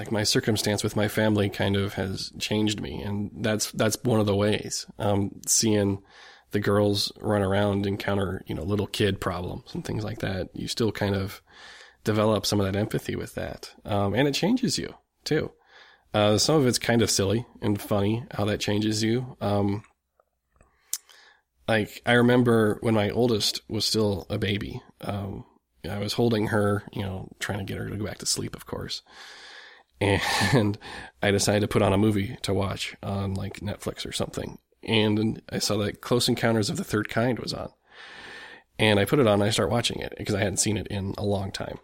[0.00, 4.18] like my circumstance with my family kind of has changed me, and that's that's one
[4.18, 4.86] of the ways.
[4.98, 6.02] Um, seeing
[6.52, 10.68] the girls run around encounter you know little kid problems and things like that, you
[10.68, 11.42] still kind of
[12.02, 15.52] develop some of that empathy with that, um, and it changes you too.
[16.14, 19.36] Uh, some of it's kind of silly and funny how that changes you.
[19.42, 19.82] Um,
[21.68, 24.80] like I remember when my oldest was still a baby.
[25.02, 25.44] Um,
[25.88, 28.56] I was holding her, you know, trying to get her to go back to sleep,
[28.56, 29.02] of course.
[30.00, 30.78] And
[31.22, 34.58] I decided to put on a movie to watch on like Netflix or something.
[34.82, 37.70] And I saw that Close Encounters of the Third Kind was on.
[38.78, 40.86] And I put it on and I start watching it because I hadn't seen it
[40.86, 41.78] in a long time.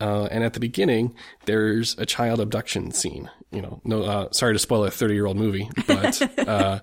[0.00, 3.30] Uh, and at the beginning, there's a child abduction scene.
[3.50, 6.80] You know, no, uh, sorry to spoil a 30 year old movie, but, uh,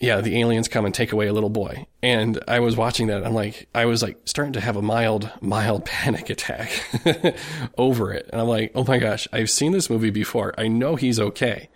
[0.00, 1.86] yeah, the aliens come and take away a little boy.
[2.04, 3.24] And I was watching that.
[3.24, 6.70] I'm like, I was like starting to have a mild, mild panic attack
[7.78, 8.28] over it.
[8.30, 10.52] And I'm like, oh my gosh, I've seen this movie before.
[10.58, 11.70] I know he's okay,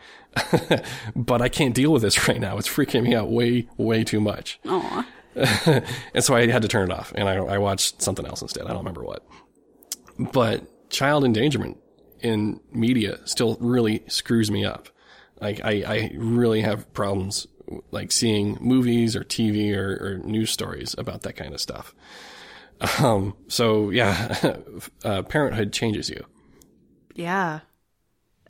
[1.16, 2.58] but I can't deal with this right now.
[2.58, 4.60] It's freaking me out way, way too much.
[4.66, 5.06] Aw.
[5.34, 8.64] and so I had to turn it off and I, I watched something else instead.
[8.64, 9.26] I don't remember what.
[10.18, 11.78] But child endangerment
[12.20, 14.90] in media still really screws me up.
[15.40, 17.46] Like I, I really have problems
[17.90, 21.94] like seeing movies or TV or, or news stories about that kind of stuff.
[23.00, 24.56] Um, so yeah,
[25.04, 26.24] uh, parenthood changes you.
[27.14, 27.60] Yeah.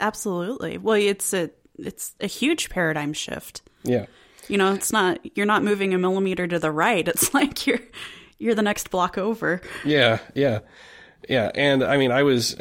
[0.00, 0.78] Absolutely.
[0.78, 3.62] Well, it's a it's a huge paradigm shift.
[3.82, 4.06] Yeah.
[4.48, 7.06] You know, it's not you're not moving a millimeter to the right.
[7.06, 7.80] It's like you're
[8.38, 9.60] you're the next block over.
[9.84, 10.60] Yeah, yeah.
[11.28, 12.54] Yeah, and I mean, I was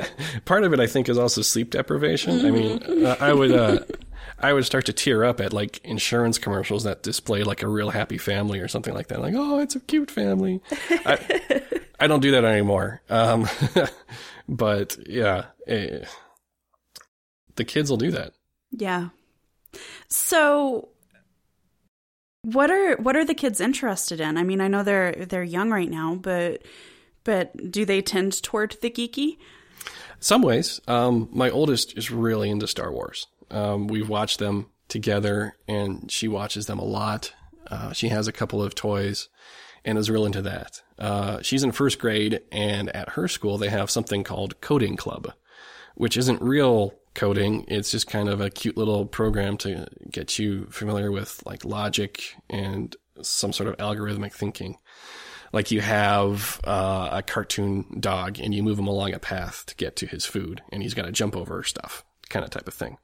[0.44, 0.80] part of it.
[0.80, 2.46] I think is also sleep deprivation.
[2.46, 3.80] I mean, uh, I would uh,
[4.44, 7.88] I would start to tear up at like insurance commercials that display like a real
[7.88, 9.22] happy family or something like that.
[9.22, 10.60] Like, oh, it's a cute family.
[10.90, 11.62] I,
[12.00, 13.00] I don't do that anymore.
[13.08, 13.48] Um,
[14.48, 16.04] but yeah, eh,
[17.56, 18.34] the kids will do that.
[18.70, 19.08] Yeah.
[20.08, 20.90] So
[22.42, 24.36] what are what are the kids interested in?
[24.36, 26.60] I mean, I know they're they're young right now, but
[27.24, 29.38] but do they tend toward the geeky?
[30.20, 30.80] Some ways.
[30.86, 33.26] Um, my oldest is really into Star Wars.
[33.50, 37.32] Um, we've watched them together, and she watches them a lot.
[37.66, 39.28] Uh, she has a couple of toys
[39.84, 40.82] and is real into that.
[40.98, 45.32] Uh, she's in first grade, and at her school, they have something called Coding Club,
[45.94, 47.64] which isn't real coding.
[47.68, 52.34] It's just kind of a cute little program to get you familiar with like logic
[52.50, 54.78] and some sort of algorithmic thinking.
[55.52, 59.76] Like you have uh, a cartoon dog and you move him along a path to
[59.76, 62.74] get to his food and he's got to jump over stuff, kind of type of
[62.74, 62.98] thing.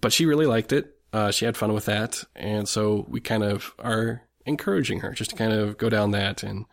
[0.00, 0.96] But she really liked it.
[1.12, 2.24] Uh, she had fun with that.
[2.34, 6.42] And so we kind of are encouraging her just to kind of go down that
[6.42, 6.66] and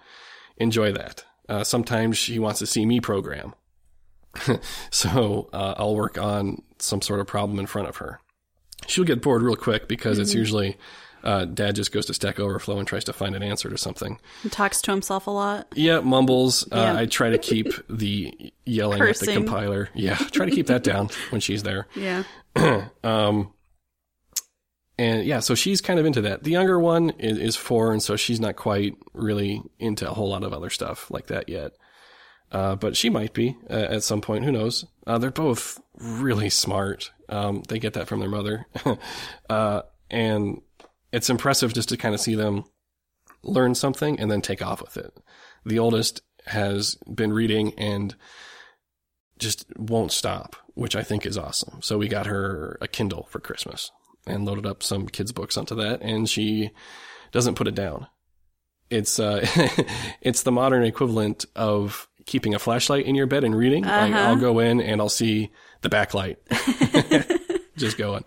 [0.58, 1.26] enjoy that.
[1.48, 3.54] Uh, sometimes she wants to see me program.
[4.90, 8.20] so uh, I'll work on some sort of problem in front of her.
[8.88, 10.24] She'll get bored real quick because mm-hmm.
[10.24, 10.78] it's usually
[11.24, 14.20] uh, dad just goes to Stack Overflow and tries to find an answer to something.
[14.44, 15.68] He talks to himself a lot.
[15.76, 16.68] Yeah, mumbles.
[16.72, 16.96] Uh.
[16.98, 19.30] I try to keep the yelling Cursing.
[19.30, 19.90] at the compiler.
[19.94, 21.88] Yeah, try to keep that down when she's there.
[21.96, 22.24] Yeah.
[23.04, 23.54] um,
[24.98, 26.44] and yeah, so she's kind of into that.
[26.44, 30.30] The younger one is, is, four, and so she's not quite really into a whole
[30.30, 31.72] lot of other stuff like that yet.
[32.52, 34.44] Uh, but she might be uh, at some point.
[34.44, 34.86] Who knows?
[35.08, 37.12] Uh, they're both really smart.
[37.30, 38.68] Um, they get that from their mother.
[39.50, 40.62] Uh, and
[41.12, 42.66] it's impressive just to kind of see them
[43.44, 45.18] learn something and then take off with it.
[45.66, 48.16] The oldest has been reading and
[49.40, 51.82] just won't stop, which I think is awesome.
[51.82, 53.92] So we got her a Kindle for Christmas
[54.28, 56.72] and loaded up some kids books onto that and she
[57.32, 58.08] doesn't put it down.
[58.90, 59.46] It's uh
[60.22, 63.86] it's the modern equivalent of keeping a flashlight in your bed and reading.
[63.86, 64.06] Uh-huh.
[64.06, 66.38] Like I'll go in and I'll see the backlight
[67.78, 68.24] just going.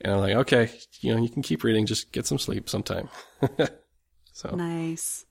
[0.00, 3.08] And I'm like, okay, you know, you can keep reading, just get some sleep sometime.
[4.32, 5.24] so nice.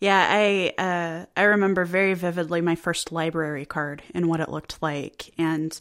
[0.00, 4.80] Yeah, I uh, I remember very vividly my first library card and what it looked
[4.80, 5.78] like, and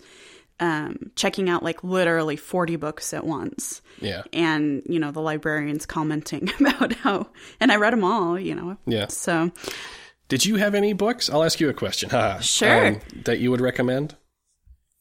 [0.59, 3.81] um, checking out like literally forty books at once.
[4.01, 7.27] Yeah, and you know the librarians commenting about how,
[7.59, 8.39] and I read them all.
[8.39, 8.77] You know.
[8.87, 9.07] Yeah.
[9.07, 9.51] So,
[10.29, 11.29] did you have any books?
[11.29, 12.09] I'll ask you a question.
[12.41, 12.87] sure.
[12.87, 14.15] Um, that you would recommend?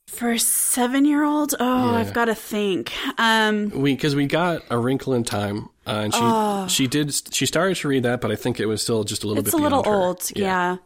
[0.07, 1.99] For a seven year old, oh, yeah.
[1.99, 2.93] I've got to think.
[3.19, 6.67] Um, we because we got a Wrinkle in Time, uh, and she oh.
[6.69, 9.27] she did she started to read that, but I think it was still just a
[9.27, 9.57] little it's bit.
[9.57, 10.45] It's a little old, yeah.
[10.45, 10.77] yeah.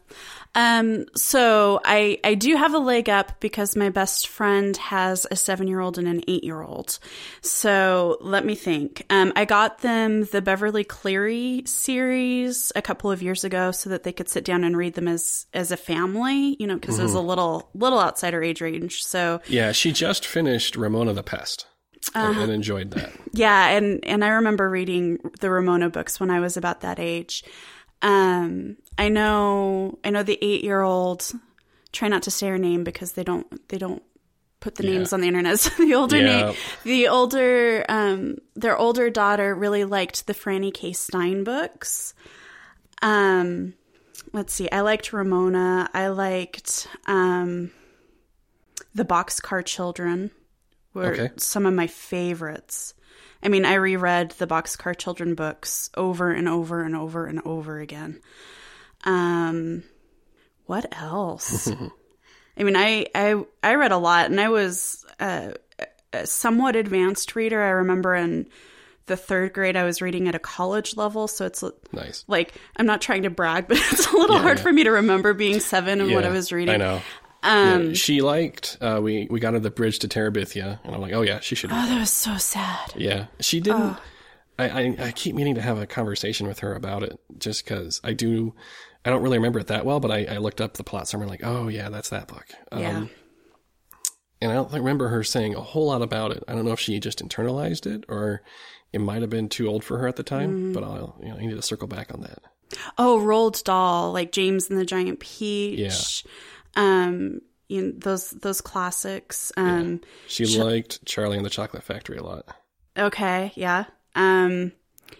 [0.54, 5.37] Um, so I, I do have a leg up because my best friend has a
[5.37, 6.98] seven year old and an eight year old.
[7.40, 9.04] So let me think.
[9.10, 14.02] Um, I got them the Beverly Cleary series a couple of years ago so that
[14.02, 17.02] they could sit down and read them as, as a family, you know, because mm-hmm.
[17.02, 17.29] it was a mm-hmm.
[17.29, 19.04] little, little outside her age range.
[19.04, 21.66] So yeah, she just finished Ramona the Pest.
[22.14, 23.12] Uh, and enjoyed that.
[23.33, 27.44] Yeah, and and I remember reading the Ramona books when I was about that age.
[28.03, 31.31] Um, I know, I know the eight year old.
[31.92, 34.03] Try not to say her name because they don't, they don't
[34.61, 35.59] put the names on the internet.
[35.61, 36.25] So the older Yeah.
[36.46, 40.92] name, the older, um, their older daughter really liked the Franny K.
[40.92, 42.15] Stein books.
[43.03, 43.75] Um,
[44.33, 45.88] let's see, I liked Ramona.
[45.94, 47.71] I liked um,
[48.94, 50.31] the Boxcar Children.
[50.92, 51.31] Were Okay.
[51.37, 52.94] some of my favorites.
[53.42, 57.78] I mean, I reread the Boxcar Children books over and over and over and over
[57.78, 58.20] again.
[59.04, 59.82] Um,
[60.66, 61.70] what else?
[62.56, 65.52] I mean, I, I I read a lot, and I was uh,
[66.12, 67.62] a somewhat advanced reader.
[67.62, 68.46] I remember in
[69.06, 72.24] the third grade, I was reading at a college level, so it's Nice.
[72.28, 74.62] like I'm not trying to brag, but it's a little hard yeah.
[74.64, 76.74] for me to remember being seven and what I was reading.
[76.74, 77.02] I know.
[77.42, 78.76] Um, Yeah, she liked.
[78.80, 81.54] Uh, we we got her the Bridge to Terabithia, and I'm like, oh yeah, she
[81.54, 81.70] should.
[81.72, 82.92] Oh, that was so sad.
[82.96, 83.96] Yeah, she didn't.
[84.58, 88.00] I, I I keep meaning to have a conversation with her about it, just because
[88.04, 88.54] I do.
[89.04, 91.26] I don't really remember it that well, but I, I looked up the plot summary,
[91.26, 92.46] like, oh yeah, that's that book.
[92.70, 93.06] Um, Yeah.
[94.42, 96.42] And I don't remember her saying a whole lot about it.
[96.48, 98.42] I don't know if she just internalized it or
[98.92, 100.50] it might have been too old for her at the time.
[100.50, 100.72] Mm-hmm.
[100.72, 102.38] But I'll you know I need to circle back on that.
[102.96, 106.24] Oh, Roald Dahl, like James and the Giant Peach.
[106.77, 109.52] Um, you know, those those classics.
[109.56, 112.46] Um, She liked Charlie and the Chocolate Factory a lot.
[112.96, 113.85] okay, yeah.
[114.14, 114.73] Um,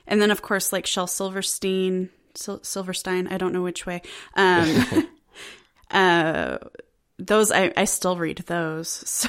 [0.07, 3.29] and then of course like Shel Silverstein, Sil- Silverstein.
[3.29, 4.03] I don't know which way.
[4.35, 5.09] Um,
[5.91, 6.59] uh,
[7.19, 9.05] those I I still read those.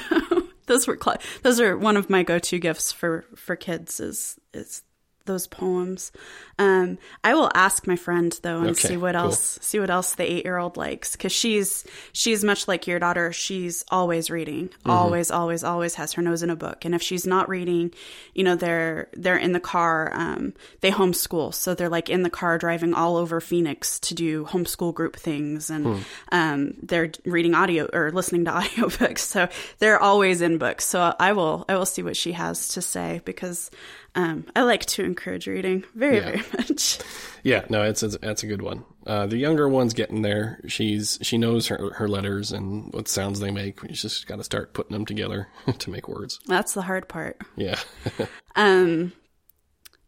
[0.64, 3.98] So those were cla those are one of my go to gifts for for kids
[4.00, 4.82] is is
[5.24, 6.12] those poems.
[6.58, 9.22] Um, I will ask my friend though and Okay, see what cool.
[9.24, 12.98] else see what else the eight year old likes because she's she's much like your
[12.98, 13.32] daughter.
[13.32, 14.90] She's always reading, Mm-hmm.
[14.90, 16.84] always, always, always has her nose in a book.
[16.84, 17.92] And if she's not reading,
[18.34, 20.10] you know, they're they're in the car.
[20.14, 24.44] Um, they homeschool, so they're like in the car driving all over Phoenix to do
[24.44, 25.98] homeschool group things, and Hmm.
[26.30, 29.18] um, they're reading audio or listening to audiobooks.
[29.20, 29.48] So
[29.78, 30.84] they're always in books.
[30.84, 33.70] So I will I will see what she has to say because
[34.14, 36.30] um, I like to encourage reading very Yeah.
[36.30, 36.98] very much.
[37.42, 38.84] Yeah, no, it's, it's that's a good one.
[39.06, 40.60] Uh, the younger one's getting there.
[40.68, 43.80] She's she knows her her letters and what sounds they make.
[43.88, 45.48] She's just got to start putting them together
[45.78, 46.38] to make words.
[46.46, 47.40] That's the hard part.
[47.56, 47.78] Yeah,
[48.56, 49.12] Um,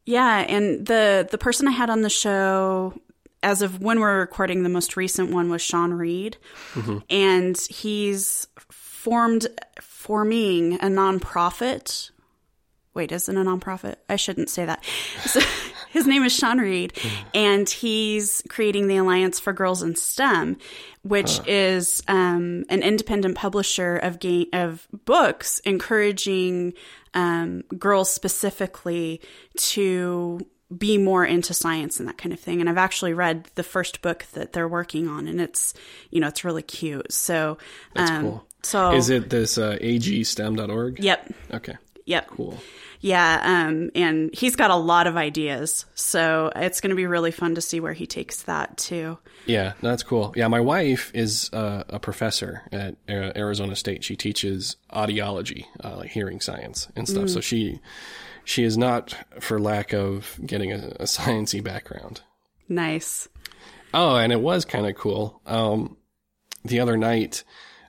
[0.06, 2.94] yeah, and the the person I had on the show,
[3.42, 6.36] as of when we're recording, the most recent one was Sean Reed,
[7.10, 9.46] and he's formed
[9.80, 12.10] forming a nonprofit.
[12.94, 13.96] Wait, is it a nonprofit?
[14.08, 14.84] I shouldn't say that.
[15.26, 15.40] So,
[15.90, 16.92] his name is Sean Reed,
[17.34, 20.58] and he's creating the Alliance for Girls in STEM,
[21.02, 26.74] which is um, an independent publisher of ga- of books encouraging
[27.14, 29.20] um, girls specifically
[29.56, 30.40] to
[30.76, 32.60] be more into science and that kind of thing.
[32.60, 35.74] And I've actually read the first book that they're working on, and it's
[36.10, 37.12] you know it's really cute.
[37.12, 37.58] So
[37.94, 38.46] That's um, cool.
[38.62, 40.98] So is it this uh, agstem.org?
[40.98, 41.34] Yep.
[41.52, 41.76] Okay,
[42.06, 42.28] Yep.
[42.28, 42.58] cool.
[43.00, 47.30] Yeah, um, and he's got a lot of ideas, so it's going to be really
[47.30, 49.18] fun to see where he takes that too.
[49.46, 50.32] Yeah, that's cool.
[50.36, 54.04] Yeah, my wife is uh, a professor at Arizona State.
[54.04, 57.28] She teaches audiology, uh, like hearing science and stuff.
[57.28, 57.80] So she
[58.44, 62.22] she is not for lack of getting a, a sciencey background.
[62.68, 63.28] Nice.
[63.92, 65.40] Oh, and it was kind of cool.
[65.46, 65.96] Um,
[66.64, 67.44] the other night,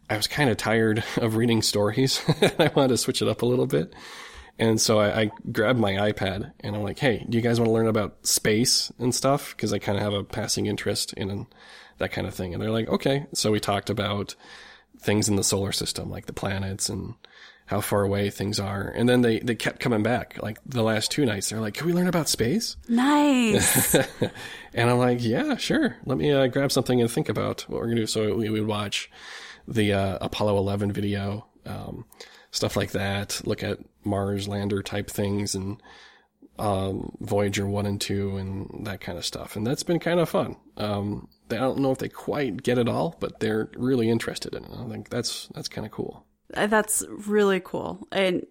[0.09, 2.21] I was kind of tired of reading stories.
[2.59, 3.93] I wanted to switch it up a little bit.
[4.57, 7.67] And so I, I grabbed my iPad and I'm like, hey, do you guys want
[7.67, 9.55] to learn about space and stuff?
[9.55, 11.47] Because I kind of have a passing interest in
[11.97, 12.53] that kind of thing.
[12.53, 13.25] And they're like, okay.
[13.33, 14.35] So we talked about
[14.99, 17.15] things in the solar system, like the planets and
[17.65, 18.93] how far away things are.
[18.95, 20.41] And then they, they kept coming back.
[20.41, 22.77] Like the last two nights, they're like, can we learn about space?
[22.87, 23.95] Nice.
[24.73, 25.97] And I'm like, yeah, sure.
[26.05, 28.07] Let me uh, grab something and think about what we're gonna do.
[28.07, 29.09] So we would watch
[29.67, 32.05] the uh, Apollo 11 video, um,
[32.51, 33.41] stuff like that.
[33.45, 35.81] Look at Mars lander type things and
[36.57, 39.55] um, Voyager one and two and that kind of stuff.
[39.55, 40.55] And that's been kind of fun.
[40.77, 44.63] Um, I don't know if they quite get it all, but they're really interested in
[44.63, 44.71] it.
[44.77, 46.25] I think that's that's kind of cool.
[46.53, 48.07] Uh, That's really cool.
[48.11, 48.45] And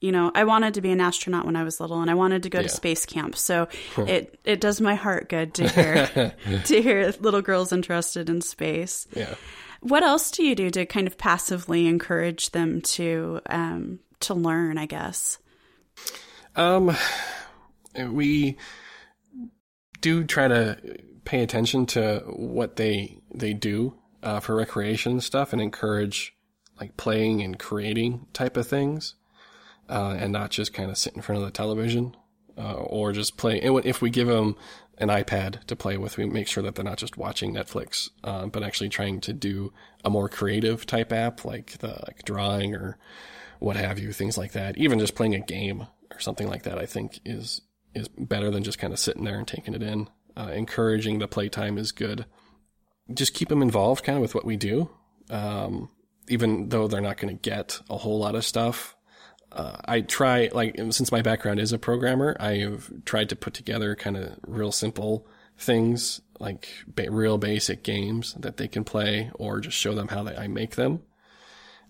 [0.00, 2.42] you know, I wanted to be an astronaut when I was little, and I wanted
[2.42, 3.36] to go to space camp.
[3.36, 6.34] So it it does my heart good to hear
[6.64, 9.06] to hear little girls interested in space.
[9.14, 9.34] Yeah.
[9.80, 14.78] What else do you do to kind of passively encourage them to um, to learn?
[14.78, 15.38] I guess.
[16.54, 16.96] Um,
[17.94, 18.56] we
[20.00, 20.78] do try to
[21.24, 26.34] pay attention to what they they do uh, for recreation stuff, and encourage
[26.80, 29.14] like playing and creating type of things,
[29.88, 32.14] uh, and not just kind of sit in front of the television
[32.58, 33.60] uh, or just play.
[33.60, 34.56] and If we give them
[34.98, 36.16] an iPad to play with.
[36.16, 39.72] We make sure that they're not just watching Netflix, uh, but actually trying to do
[40.04, 42.98] a more creative type app like the like drawing or
[43.58, 44.76] what have you, things like that.
[44.78, 47.60] Even just playing a game or something like that, I think is
[47.94, 50.08] is better than just kind of sitting there and taking it in.
[50.36, 52.26] Uh, encouraging the playtime is good.
[53.12, 54.90] Just keep them involved, kind of with what we do.
[55.30, 55.90] Um,
[56.28, 58.95] even though they're not going to get a whole lot of stuff,
[59.56, 63.96] uh, I try, like, since my background is a programmer, I've tried to put together
[63.96, 65.26] kind of real simple
[65.58, 70.22] things, like ba- real basic games that they can play or just show them how
[70.22, 71.02] they, I make them.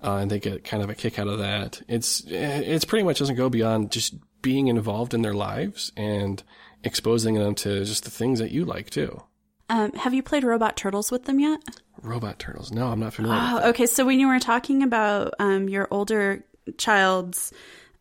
[0.03, 1.83] Uh, and they get kind of a kick out of that.
[1.89, 6.43] It's, it's pretty much doesn't go beyond just being involved in their lives and
[6.85, 9.23] exposing them to just the things that you like too.
[9.69, 11.61] Um, have you played Robot Turtles with them yet?
[12.03, 12.71] Robot turtles.
[12.71, 13.55] No, I'm not familiar.
[13.55, 13.87] with Oh, okay.
[13.87, 16.45] So when you were talking about um, your older
[16.79, 17.53] child's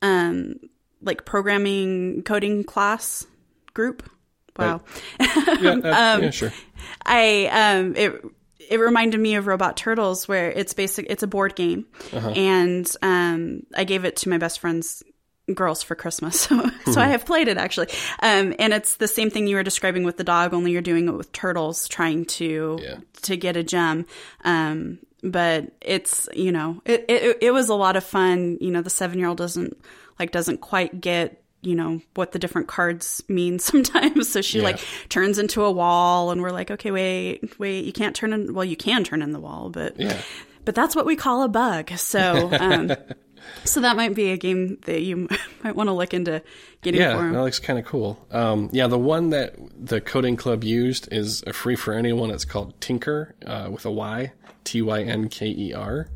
[0.02, 0.56] um,
[1.02, 3.26] like programming coding class
[3.74, 4.10] group,
[4.58, 4.82] wow,
[5.20, 5.60] that.
[5.62, 6.54] Yeah, uh, yeah, sure.
[7.06, 8.22] I um, it
[8.70, 11.06] it reminded me of Robot Turtles, where it's basic.
[11.10, 11.86] It's a board game,
[12.36, 15.04] and um, I gave it to my best friend's
[15.54, 17.88] girls for Christmas, so so I have played it actually.
[18.22, 21.08] Um, and it's the same thing you were describing with the dog, only you're doing
[21.08, 22.98] it with turtles, trying to Yeah.
[23.24, 24.06] to get a gem.
[24.44, 28.58] Um, but it's you know it, it it was a lot of fun.
[28.62, 29.78] You know, the seven year old doesn't
[30.20, 34.66] like doesn't quite get you know what the different cards mean sometimes so she Yeah.
[34.66, 34.80] like
[35.10, 38.64] turns into a wall and we're like okay wait wait you can't turn in well
[38.66, 40.16] you can turn in the wall but Yeah.
[40.64, 42.92] but that's what we call a bug so um
[43.64, 45.28] so that might be a game that you
[45.64, 46.42] might want to look into
[46.82, 47.34] getting Yeah, for 'em.
[47.34, 48.18] that looks kind of cool.
[48.32, 52.32] Um, yeah, the one that the coding club used is a free for anyone.
[52.32, 54.32] It's called Tynker uh, with a Y,
[54.64, 56.10] T Y N K E R,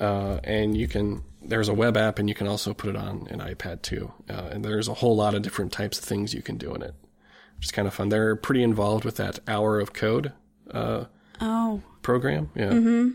[0.00, 1.22] uh, and you can.
[1.42, 4.12] There's a web app, and you can also put it on an iPad too.
[4.28, 6.82] Uh, and there's a whole lot of different types of things you can do in
[6.82, 6.94] it,
[7.56, 8.10] which is kind of fun.
[8.10, 10.32] They're pretty involved with that hour of code
[10.70, 11.04] uh,
[11.40, 12.50] oh program.
[12.54, 13.08] Yeah,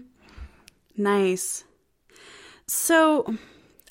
[0.97, 1.63] Nice.
[2.67, 3.35] So,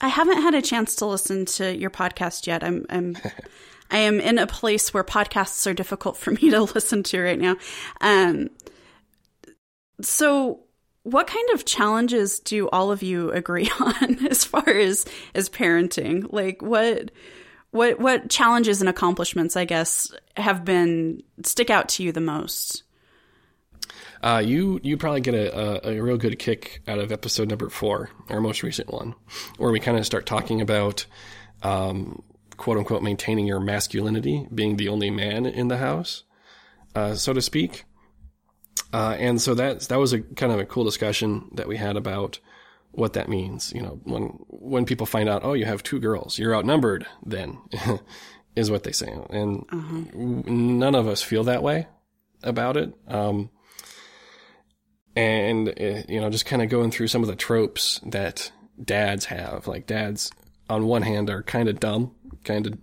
[0.01, 2.63] I haven't had a chance to listen to your podcast yet.
[2.65, 3.17] I'm, I'm,
[3.91, 7.39] I am in a place where podcasts are difficult for me to listen to right
[7.39, 7.57] now.
[8.01, 8.51] Um,
[10.01, 10.61] so,
[11.05, 15.05] what kind of challenges do all of you agree on as far as
[15.35, 16.27] as parenting?
[16.31, 17.11] Like, what,
[17.71, 22.84] what, what challenges and accomplishments, I guess, have been stick out to you the most?
[24.25, 27.69] Uh, you you probably get a, a, a real good kick out of episode number
[27.69, 29.15] four, our most recent one,
[29.59, 31.05] where we kind of start talking about
[31.63, 32.23] um,
[32.57, 36.23] quote unquote maintaining your masculinity, being the only man in the house,
[36.95, 37.85] uh, so to speak.
[38.95, 41.99] Uh, and so that that was a kind of a cool discussion that we had
[41.99, 42.39] about
[42.93, 43.75] what that means.
[43.75, 47.07] You know, when when people find out, oh, you have two girls, you're outnumbered.
[47.27, 47.59] Then
[48.57, 51.89] is what they say, and w- none of us feel that way
[52.43, 52.95] about it.
[53.07, 53.51] Um,
[55.17, 58.51] and uh, you know just kind of going through some of the tropes that
[58.83, 59.67] dads have.
[59.67, 60.31] Like dads
[60.69, 62.79] on one hand are kind of dumb kind of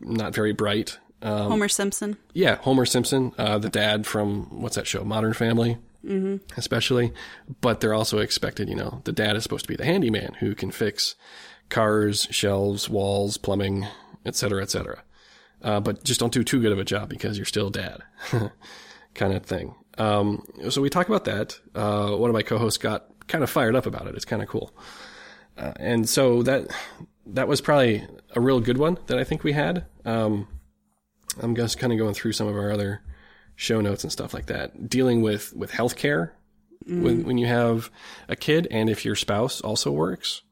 [0.00, 2.16] not very bright um, Homer Simpson.
[2.34, 5.04] yeah homer simpson uh, the dad from what's that show?
[5.04, 5.78] Modern family?
[6.04, 6.36] Mm-hmm.
[6.56, 7.12] especially.
[7.60, 10.54] But they're also expected you know the dad is supposed to be the handyman who
[10.54, 11.16] can fix
[11.68, 13.86] cars shelves walls plumbing
[14.24, 15.02] etc etc
[15.62, 18.02] uh, but just don't do too good of a job because you're still dad.
[19.14, 21.58] Kind of thing um, so we talk about that.
[21.74, 24.14] Uh, one of my co-hosts got kind of fired up about it.
[24.14, 24.72] It's kind of cool.
[25.56, 26.66] Uh, and so that
[27.26, 29.86] that was probably a real good one that i think we had.
[30.04, 30.46] Um,
[31.40, 33.02] I'm just kind of going through some of our other
[33.56, 36.32] show notes and stuff like that, dealing with with healthcare
[36.86, 37.90] when when you have
[38.28, 40.42] a kid and if your spouse also works.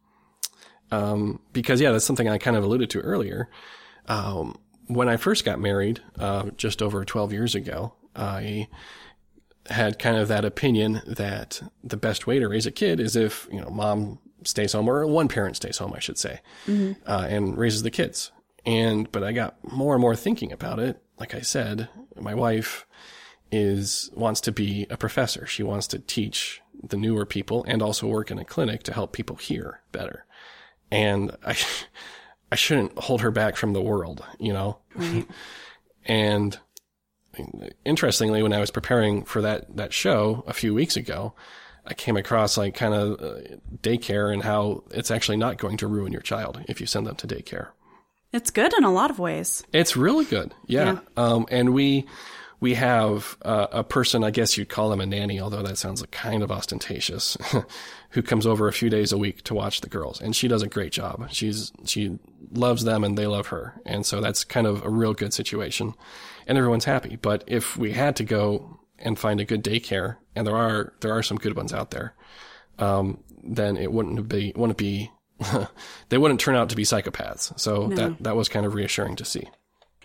[0.90, 3.48] Um, because yeah, that's something I kind of alluded to earlier.
[4.06, 8.68] Um, when I first got married, uh, just over 12 years ago, I
[9.70, 13.48] had kind of that opinion that the best way to raise a kid is if
[13.50, 16.40] you know mom stays home or one parent stays home, I should say,
[17.06, 18.30] uh, and raises the kids.
[18.66, 21.02] And but I got more and more thinking about it.
[21.18, 22.86] Like I said, my wife
[23.52, 25.46] is wants to be a professor.
[25.46, 29.12] She wants to teach the newer people and also work in a clinic to help
[29.12, 30.26] people hear better.
[30.90, 31.56] And I
[32.52, 34.78] I shouldn't hold her back from the world, you know.
[36.04, 36.58] and
[37.84, 41.34] interestingly, when I was preparing for that that show a few weeks ago,
[41.86, 45.86] I came across like kind of uh, daycare and how it's actually not going to
[45.86, 47.68] ruin your child if you send them to daycare.
[48.32, 49.62] It's good in a lot of ways.
[49.72, 50.52] It's really good.
[50.66, 50.98] Yeah.
[51.16, 52.06] Um, and we,
[52.60, 56.00] we have uh, a person, I guess you'd call them a nanny, although that sounds
[56.00, 57.36] like kind of ostentatious,
[58.10, 60.62] who comes over a few days a week to watch the girls, and she does
[60.62, 61.28] a great job.
[61.30, 62.18] She's she
[62.52, 65.94] loves them and they love her, and so that's kind of a real good situation,
[66.46, 67.16] and everyone's happy.
[67.16, 71.12] But if we had to go and find a good daycare, and there are there
[71.16, 72.14] are some good ones out there,
[72.78, 75.10] um, then it wouldn't be wouldn't be
[76.08, 77.58] they wouldn't turn out to be psychopaths.
[77.58, 77.96] So No.
[77.96, 79.48] that that was kind of reassuring to see.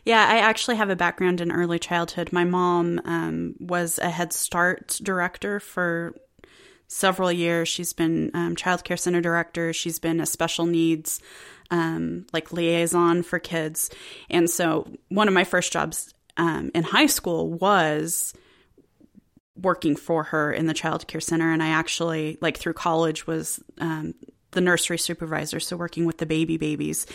[0.06, 2.32] Yeah, I actually have a background in early childhood.
[2.32, 6.16] My mom um, was a Head Start director for
[6.88, 7.68] several years.
[7.70, 9.74] She's been um, child care center director.
[9.74, 11.22] She's been a special needs
[11.72, 13.90] um, like liaison for kids.
[14.30, 18.34] And so one of my first jobs um, in high school was
[19.56, 21.52] working for her in the child care center.
[21.52, 24.16] And I actually, like through college, was um,
[24.52, 27.06] the nursery supervisor, so working with the baby babies.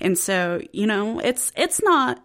[0.00, 2.20] And so, you know, it's it's not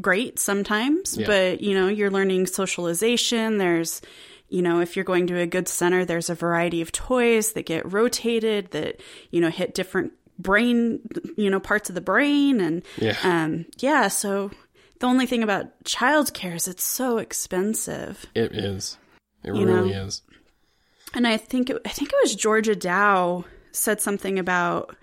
[0.00, 1.26] great sometimes, Yeah.
[1.26, 3.58] but you know, you're learning socialization.
[3.58, 4.00] There's,
[4.48, 7.66] you know, if you're going to a good center, there's a variety of toys that
[7.66, 11.00] get rotated that, you know, hit different brain,
[11.36, 12.60] you know, parts of the brain.
[12.60, 13.16] And, Yeah.
[13.22, 14.08] um, yeah.
[14.08, 14.50] So
[15.00, 18.24] the only thing about childcare is it's so expensive.
[18.34, 18.96] It is.
[19.44, 20.04] It You really know?
[20.06, 20.22] is.
[21.14, 24.96] And I think it, I think it was Georgia Dow said something about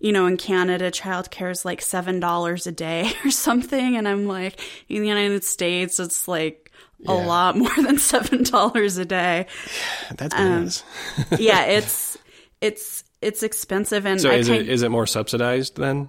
[0.00, 4.26] you know in Canada childcare is like seven dollars a day or something, and I'm
[4.26, 6.72] like in the United States it's like
[7.06, 7.26] a Yeah.
[7.26, 9.46] lot more than seven dollars a day.
[10.16, 10.68] That's Um,
[11.38, 12.18] yeah, it's
[12.60, 16.08] it's it's expensive, and so I is it is it more subsidized then?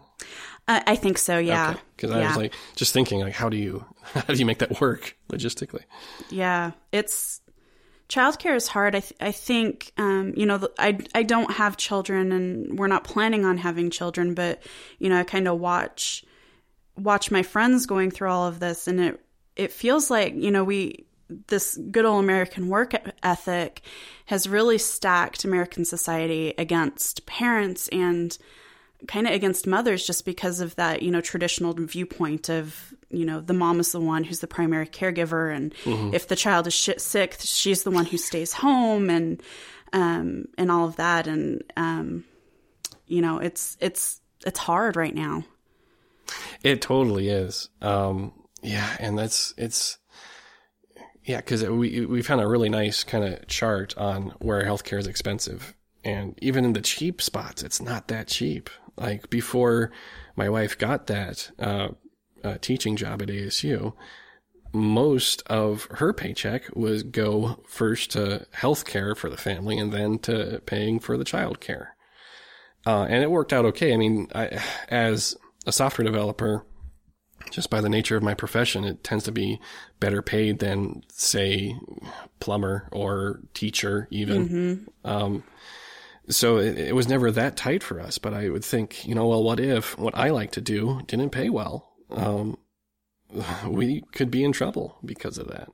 [0.67, 1.37] I I think so.
[1.37, 2.27] Yeah, Because I yeah.
[2.29, 3.83] was like just thinking like how do you
[4.13, 5.83] how do you make that work logistically?
[6.29, 7.40] Yeah, it's
[8.11, 8.93] childcare is hard.
[8.93, 13.05] I th- I think um, you know I I don't have children and we're not
[13.05, 14.61] planning on having children, but
[14.99, 16.25] you know I kind of watch
[16.97, 20.63] watch my friends going through all of this, and it it feels like you know
[20.63, 21.05] we
[21.47, 22.93] this good old American work
[23.23, 23.81] ethic
[24.25, 28.37] has really stacked American society against parents and
[29.07, 33.41] kind of against mothers just because of that, you know, traditional viewpoint of, you know,
[33.41, 35.55] the mom is the one who's the primary caregiver.
[35.55, 35.73] And
[36.13, 39.41] if the child is shit sick, she's the one who stays home and,
[39.93, 41.27] um, and all of that.
[41.27, 42.23] And, um,
[43.07, 45.43] you know, it's, it's, it's hard right now.
[46.63, 47.69] It totally is.
[47.81, 49.97] Um, yeah, and that's it's
[51.23, 55.07] yeah, because we we found a really nice kind of chart on where healthcare is
[55.07, 58.69] expensive, and even in the cheap spots, it's not that cheap.
[58.97, 59.91] Like before,
[60.35, 61.89] my wife got that uh,
[62.43, 63.93] uh, teaching job at ASU.
[64.73, 70.61] Most of her paycheck was go first to healthcare for the family and then to
[70.65, 71.95] paying for the child care.
[72.85, 73.93] Uh, and it worked out okay.
[73.93, 75.35] I mean, I, as
[75.65, 76.65] a software developer,
[77.49, 79.59] just by the nature of my profession, it tends to be
[79.99, 81.75] better paid than, say,
[82.39, 84.47] plumber or teacher, even.
[85.03, 85.43] Um,
[86.29, 88.17] so it, it was never that tight for us.
[88.17, 91.31] But I would think, you know, well, what if what I like to do didn't
[91.31, 91.90] pay well?
[92.11, 92.57] Um,
[93.67, 95.69] we could be in trouble because of that.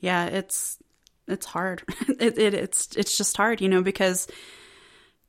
[0.00, 0.78] Yeah, it's
[1.26, 1.82] it's hard.
[2.20, 4.26] it, it it's it's just hard, you know, because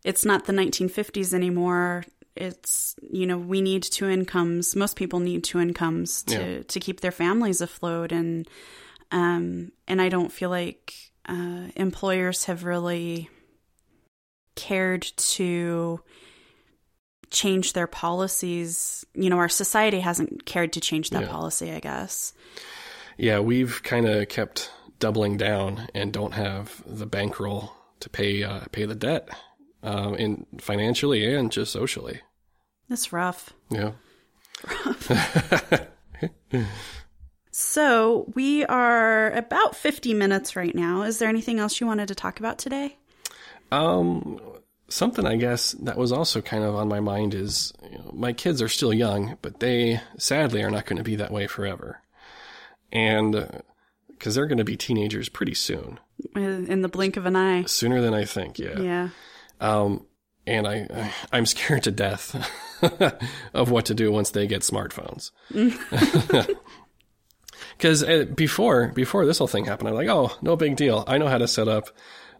[0.04, 2.06] it's not the 1950s anymore.
[2.36, 4.76] It's you know we need two incomes.
[4.76, 6.64] Most people need two incomes to Yeah.
[6.68, 8.48] to keep their families afloat, and
[9.12, 10.94] um and I don't feel like
[11.28, 13.30] uh, employers have really
[14.56, 16.02] cared to
[17.32, 19.06] change their policies.
[19.14, 21.30] You know, our society hasn't cared to change that Yeah.
[21.30, 21.72] policy.
[21.72, 22.34] I guess.
[23.18, 28.62] Yeah, we've kind of kept doubling down and don't have the bankroll to pay uh,
[28.72, 29.30] pay the debt,
[29.84, 32.22] um, in financially and just socially.
[32.90, 33.54] It's rough.
[33.70, 33.92] Yeah.
[37.52, 41.02] So we are about 50 minutes right now.
[41.04, 42.98] Is there anything else you wanted to talk about today?
[43.72, 44.40] Um,
[44.90, 48.34] something I guess that was also kind of on my mind is you know, my
[48.34, 52.02] kids are still young, but they sadly are not going to be that way forever,
[52.92, 53.62] and
[54.10, 56.00] because they're going to be teenagers pretty soon,
[56.36, 57.64] In the blink of an eye.
[57.64, 58.60] sooner than I think.
[58.60, 58.80] Yeah.
[58.80, 59.10] Yeah.
[59.62, 60.06] Um,
[60.46, 62.36] and I, I I'm scared to death
[63.54, 65.32] of what to do once they get smartphones.
[67.78, 71.04] Because uh, before before this whole thing happened, I'm like, oh, no big deal.
[71.08, 71.90] I know how to set up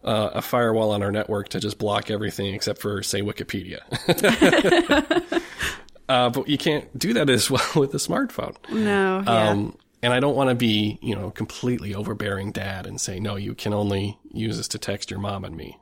[0.04, 3.80] uh, a firewall on our network to just block everything except for say Wikipedia.
[6.08, 8.56] uh, but you can't do that as well with a smartphone.
[8.70, 9.22] No.
[9.24, 9.50] Yeah.
[9.50, 13.36] Um, and I don't want to be, you know, completely overbearing dad and say, no,
[13.36, 15.76] you can only use this to text your mom and me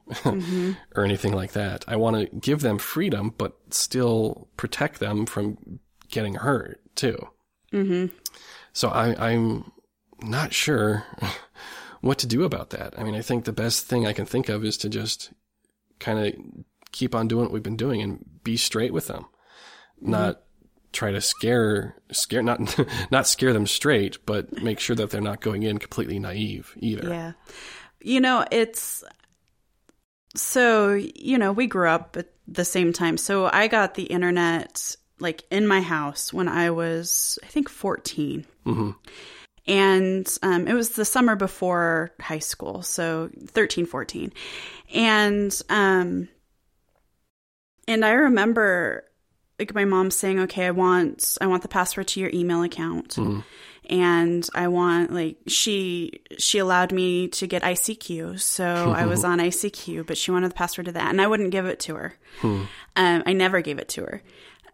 [0.96, 1.84] or anything like that.
[1.86, 5.78] I want to give them freedom, but still protect them from
[6.10, 7.28] getting hurt too.
[7.72, 8.12] Mm-hmm.
[8.72, 9.70] So I, I'm
[10.20, 11.04] not sure
[12.00, 12.98] what to do about that.
[12.98, 15.32] I mean, I think the best thing I can think of is to just
[15.98, 16.34] kind of
[16.92, 19.24] keep on doing what we've been doing and be straight with them,
[20.00, 20.10] mm-hmm.
[20.10, 20.42] not
[20.90, 22.78] try to scare scare not
[23.10, 27.08] not scare them straight, but make sure that they're not going in completely naive either.
[27.08, 27.32] Yeah.
[28.00, 29.02] You know, it's
[30.34, 33.16] so, you know, we grew up at the same time.
[33.16, 38.46] So I got the internet like in my house when I was, I think, 14.
[38.66, 38.90] Mm-hmm.
[39.68, 42.82] And um, it was the summer before high school.
[42.82, 44.32] So 13, 14.
[44.94, 46.28] And, um,
[47.86, 49.04] and I remember
[49.58, 53.18] like my mom saying, okay, I want, I want the password to your email account.
[53.90, 59.38] And I want like she she allowed me to get ICQ, so I was on
[59.38, 62.14] ICQ, but she wanted the password to that, and I wouldn't give it to her.
[62.96, 64.22] Um, I never gave it to her.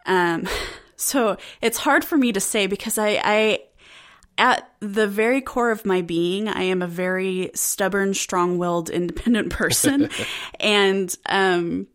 [0.05, 0.49] Um,
[0.97, 3.59] so it's hard for me to say because I, I
[4.37, 10.09] at the very core of my being, I am a very stubborn, strong-willed, independent person,
[10.59, 11.87] and um,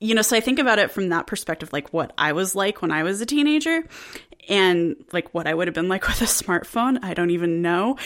[0.00, 2.82] you know, so I think about it from that perspective, like what I was like
[2.82, 3.84] when I was a teenager
[4.48, 7.02] and like what I would have been like with a smartphone.
[7.02, 7.96] I don't even know.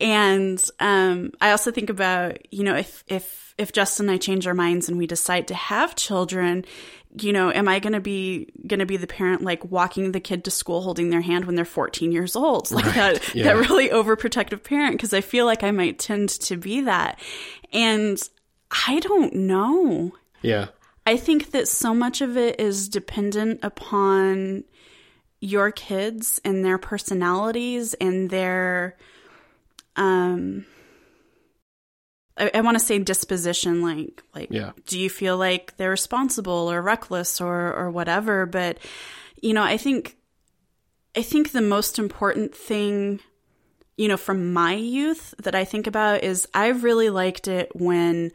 [0.00, 4.46] And um, I also think about, you know, if, if, if Justin and I change
[4.46, 6.64] our minds and we decide to have children,
[7.20, 10.20] you know, am I going to be going to be the parent like walking the
[10.20, 12.70] kid to school holding their hand when they're 14 years old?
[12.78, 13.44] Like that yeah.
[13.44, 17.18] that really overprotective parent because I feel like I might tend to be that.
[17.72, 18.20] And
[18.86, 20.12] I don't know.
[20.42, 20.68] Yeah.
[21.06, 24.64] I think that so much of it is dependent upon
[25.40, 28.96] your kids and their personalities and their
[29.98, 30.64] um
[32.36, 34.72] I, I want to say disposition like like Yeah.
[34.86, 38.78] do you feel like they're responsible or reckless or or whatever but
[39.42, 40.16] you know I think
[41.16, 43.20] I think the most important thing
[43.96, 48.32] you know from my youth that I think about is I really liked it when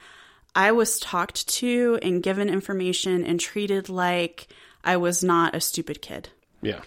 [0.55, 4.47] I was talked to and given information and treated like
[4.83, 6.29] I was not a stupid kid.
[6.61, 6.81] Yeah.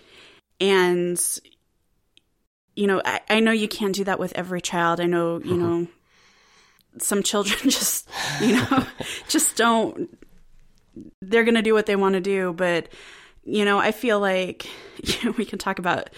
[0.61, 1.21] And,
[2.77, 5.01] you know, I, I know you can't do that with every child.
[5.01, 5.89] I know, you know,
[6.99, 8.09] some children just,
[8.41, 8.87] you know,
[9.29, 10.17] just don't,
[11.21, 12.53] they're going to do what they want to do.
[12.53, 12.89] But,
[13.45, 14.67] you know, I feel like
[15.03, 16.11] you know, we can talk about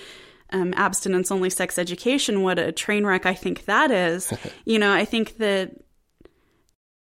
[0.50, 4.32] um, abstinence only sex education, what a train wreck I think that is.
[4.64, 5.72] you know, I think that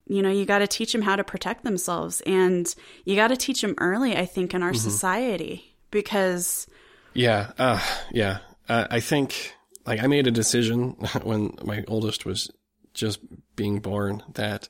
[0.05, 2.75] you know you got to teach them how to protect themselves and
[3.05, 6.67] you got to teach them early i think in our society because
[7.13, 7.79] Yeah, uh,
[8.11, 8.39] yeah.
[8.69, 9.55] Uh, I think
[9.85, 10.91] like I made a decision
[11.23, 12.51] when my oldest was
[12.93, 13.19] just
[13.55, 14.69] being born that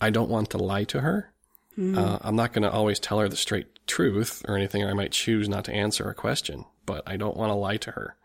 [0.00, 1.32] I don't want to lie to her.
[1.96, 4.82] Uh, I'm not going to always tell her the straight truth or anything.
[4.82, 7.78] Or I might choose not to answer a question, but I don't want to lie
[7.78, 8.16] to her.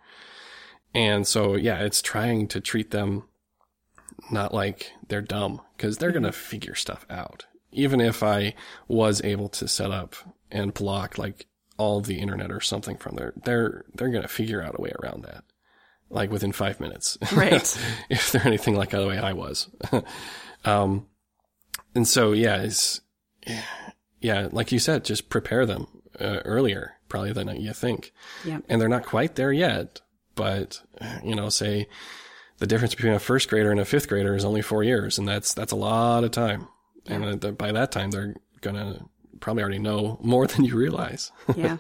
[0.93, 3.23] And so, yeah, it's trying to treat them
[4.31, 7.45] not like they're dumb because they're going to figure stuff out.
[7.71, 8.55] Even if I
[8.87, 10.15] was able to set up
[10.51, 11.45] and block like
[11.77, 14.91] all the internet or something from there, they're, they're going to figure out a way
[15.01, 15.43] around that.
[16.09, 17.17] Like within five minutes.
[17.33, 17.77] Right.
[18.09, 19.69] if they're anything like the way I was.
[20.65, 21.07] um,
[21.95, 23.01] and so, yeah, it's,
[24.21, 25.87] yeah, like you said, just prepare them
[26.19, 28.13] uh, earlier, probably than you think.
[28.43, 30.01] yeah And they're not quite there yet,
[30.35, 30.81] but,
[31.23, 31.87] you know, say,
[32.59, 35.27] the difference between a first grader and a fifth grader is only four years, and
[35.27, 36.67] that's that's a lot of time.
[37.05, 39.05] And uh, by that time, they're gonna
[39.39, 41.31] probably already know more than you realize.
[41.55, 41.77] yeah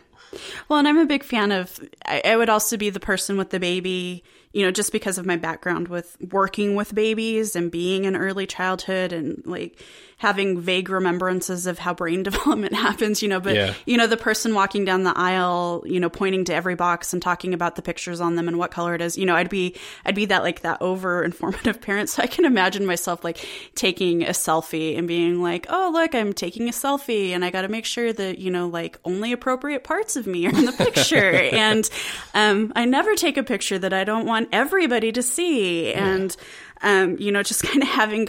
[0.67, 3.51] well and i'm a big fan of I, I would also be the person with
[3.51, 4.23] the baby
[4.55, 8.47] you know just because of my background with working with babies and being in early
[8.47, 9.77] childhood and like
[10.17, 13.73] having vague remembrances of how brain development happens you know but Yeah.
[13.85, 17.21] you know the person walking down the aisle you know pointing to every box and
[17.21, 19.75] talking about the pictures on them and what color it is you know i'd be
[20.05, 23.45] i'd be that like that over informative parent so i can imagine myself like
[23.75, 27.63] taking a selfie and being like oh look i'm taking a selfie and i got
[27.63, 30.71] to make sure that you know like only appropriate parts of me are in the
[30.71, 31.89] picture and
[32.33, 36.35] um i never take a picture that i don't want everybody to see and
[36.81, 38.27] um, you know, just kind of having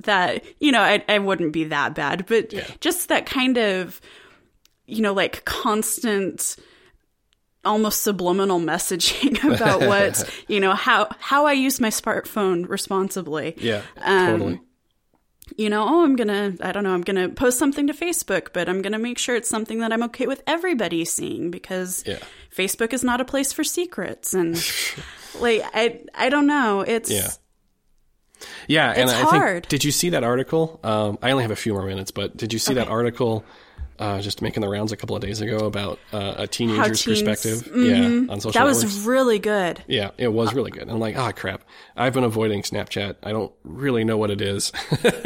[0.00, 4.00] that, you know, I, I wouldn't be that bad, but just that kind of,
[4.86, 6.56] you know, like constant,
[7.64, 13.54] almost subliminal messaging about what, you know, how, how I use my smartphone responsibly.
[13.58, 14.60] yeah, Um, totally.
[15.58, 18.68] You know, oh, I'm gonna, I don't know, I'm gonna post something to Facebook, but
[18.68, 22.18] I'm gonna make sure it's something that I'm okay with everybody seeing because Yeah.
[22.54, 24.34] Facebook is not a place for secrets.
[24.34, 24.54] And
[25.40, 26.82] like, I, I don't know.
[26.82, 27.28] It's, Yeah.
[28.68, 29.62] Yeah, and It's I hard.
[29.64, 30.78] think did you see that article?
[30.84, 33.44] Um, I only have a few more minutes, but did you see that article
[33.98, 37.22] uh, just making the rounds a couple of days ago about uh, a teenager's teens-
[37.22, 37.70] perspective.
[37.74, 38.84] Yeah, on social That networks.
[38.84, 39.82] was really good.
[39.86, 40.88] Yeah, it was really good.
[40.88, 41.64] I'm like, ah, crap.
[41.96, 43.16] I've been avoiding Snapchat.
[43.22, 44.72] I don't really know what it is.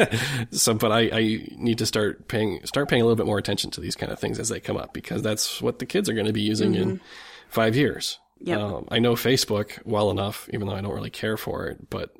[0.51, 3.71] so, but I, I need to start paying, start paying a little bit more attention
[3.71, 6.13] to these kind of things as they come up because that's what the kids are
[6.13, 7.01] going to be using in
[7.49, 8.19] five years.
[8.39, 8.59] Yep.
[8.59, 12.13] Um, I know Facebook well enough, even though I don't really care for it, but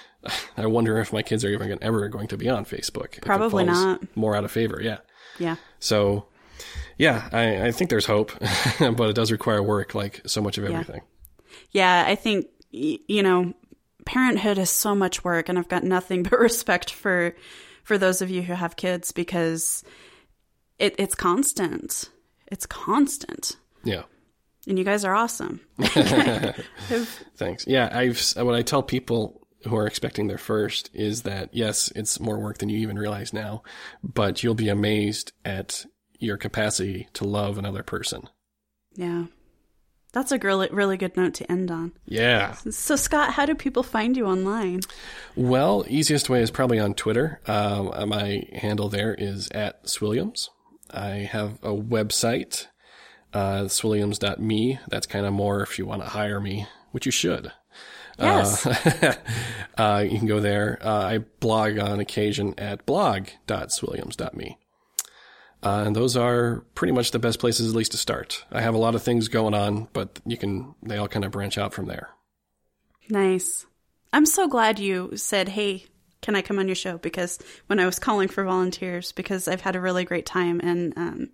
[0.56, 3.20] I wonder if my kids are even ever going to be on Facebook.
[3.22, 4.02] Probably not.
[4.16, 4.80] More out of favor.
[4.82, 4.98] Yeah.
[5.38, 5.56] Yeah.
[5.80, 6.26] So,
[6.98, 8.32] yeah, I, I think there's hope,
[8.78, 11.02] but it does require work, like so much of everything.
[11.70, 13.54] Yeah, I think y- you know,
[14.04, 17.34] parenthood is so much work and I've got nothing but respect for
[17.84, 19.82] for those of you who have kids because
[20.78, 22.08] it, it's constant.
[22.46, 23.56] It's constant.
[23.82, 24.02] Yeah.
[24.68, 25.60] And you guys are awesome.
[25.80, 27.66] Thanks.
[27.66, 32.20] Yeah, I've what I tell people who are expecting their first is that yes, it's
[32.20, 33.62] more work than you even realize now,
[34.02, 35.84] but you'll be amazed at
[36.18, 38.28] your capacity to love another person.
[38.94, 39.26] Yeah.
[40.12, 41.92] That's a really really good note to end on.
[42.04, 42.52] Yeah.
[42.70, 44.80] So Scott, how do people find you online?
[45.34, 47.40] Well, easiest way is probably on Twitter.
[47.46, 50.48] Um, my handle there is at Swilliams.
[50.90, 52.66] I have a website,
[53.32, 54.78] uh, swilliams.me.
[54.88, 57.50] That's kind of more if you want to hire me, which you should.
[58.18, 58.66] Yes.
[58.66, 59.14] Uh,
[59.78, 60.78] uh, you can go there.
[60.80, 64.58] Uh, I blog on occasion at blog.swilliams.me.
[65.64, 68.44] Uh, and those are pretty much the best places, at least to start.
[68.50, 71.30] I have a lot of things going on, but you can, they all kind of
[71.30, 72.10] branch out from there.
[73.08, 73.66] Nice.
[74.12, 75.86] I'm so glad you said, "Hey,
[76.20, 79.62] can I come on your show?" Because when I was calling for volunteers, because I've
[79.62, 81.32] had a really great time and um,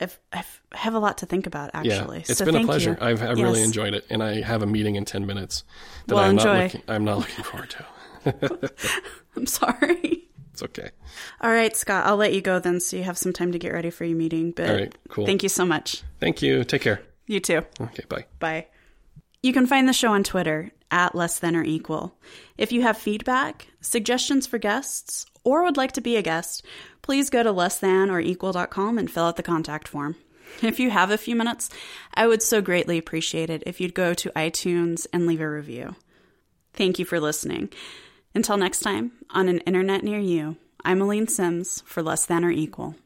[0.00, 2.18] I've, I've have a lot to think about actually.
[2.18, 2.96] Yeah, it's so been a pleasure.
[3.00, 3.06] you.
[3.06, 5.64] I've, I've really enjoyed it, and I have a meeting in ten minutes
[6.06, 6.44] that Well, I'm enjoy.
[6.44, 6.82] not looking.
[6.88, 8.72] I'm not looking forward to.
[9.36, 10.24] I'm sorry.
[10.52, 10.90] It's okay.
[11.40, 12.06] All right, Scott.
[12.06, 14.16] I'll let you go then, so you have some time to get ready for your
[14.16, 14.50] meeting.
[14.52, 15.26] But All right, cool.
[15.26, 16.02] thank you so much.
[16.20, 16.64] Thank you.
[16.64, 17.00] Take care.
[17.26, 17.62] You too.
[17.80, 18.24] Okay, bye.
[18.38, 18.66] Bye.
[19.42, 22.18] You can find the show on Twitter at less than or equal.
[22.56, 26.64] If you have feedback, suggestions for guests, or would like to be a guest,
[27.02, 30.16] please go to less than or equal.com and fill out the contact form.
[30.62, 31.70] If you have a few minutes,
[32.14, 35.94] I would so greatly appreciate it if you'd go to iTunes and leave a review.
[36.72, 37.68] Thank you for listening.
[38.34, 42.50] Until next time, on an internet near you, I'm Aleen Simms for Less Than or
[42.50, 42.96] Equal.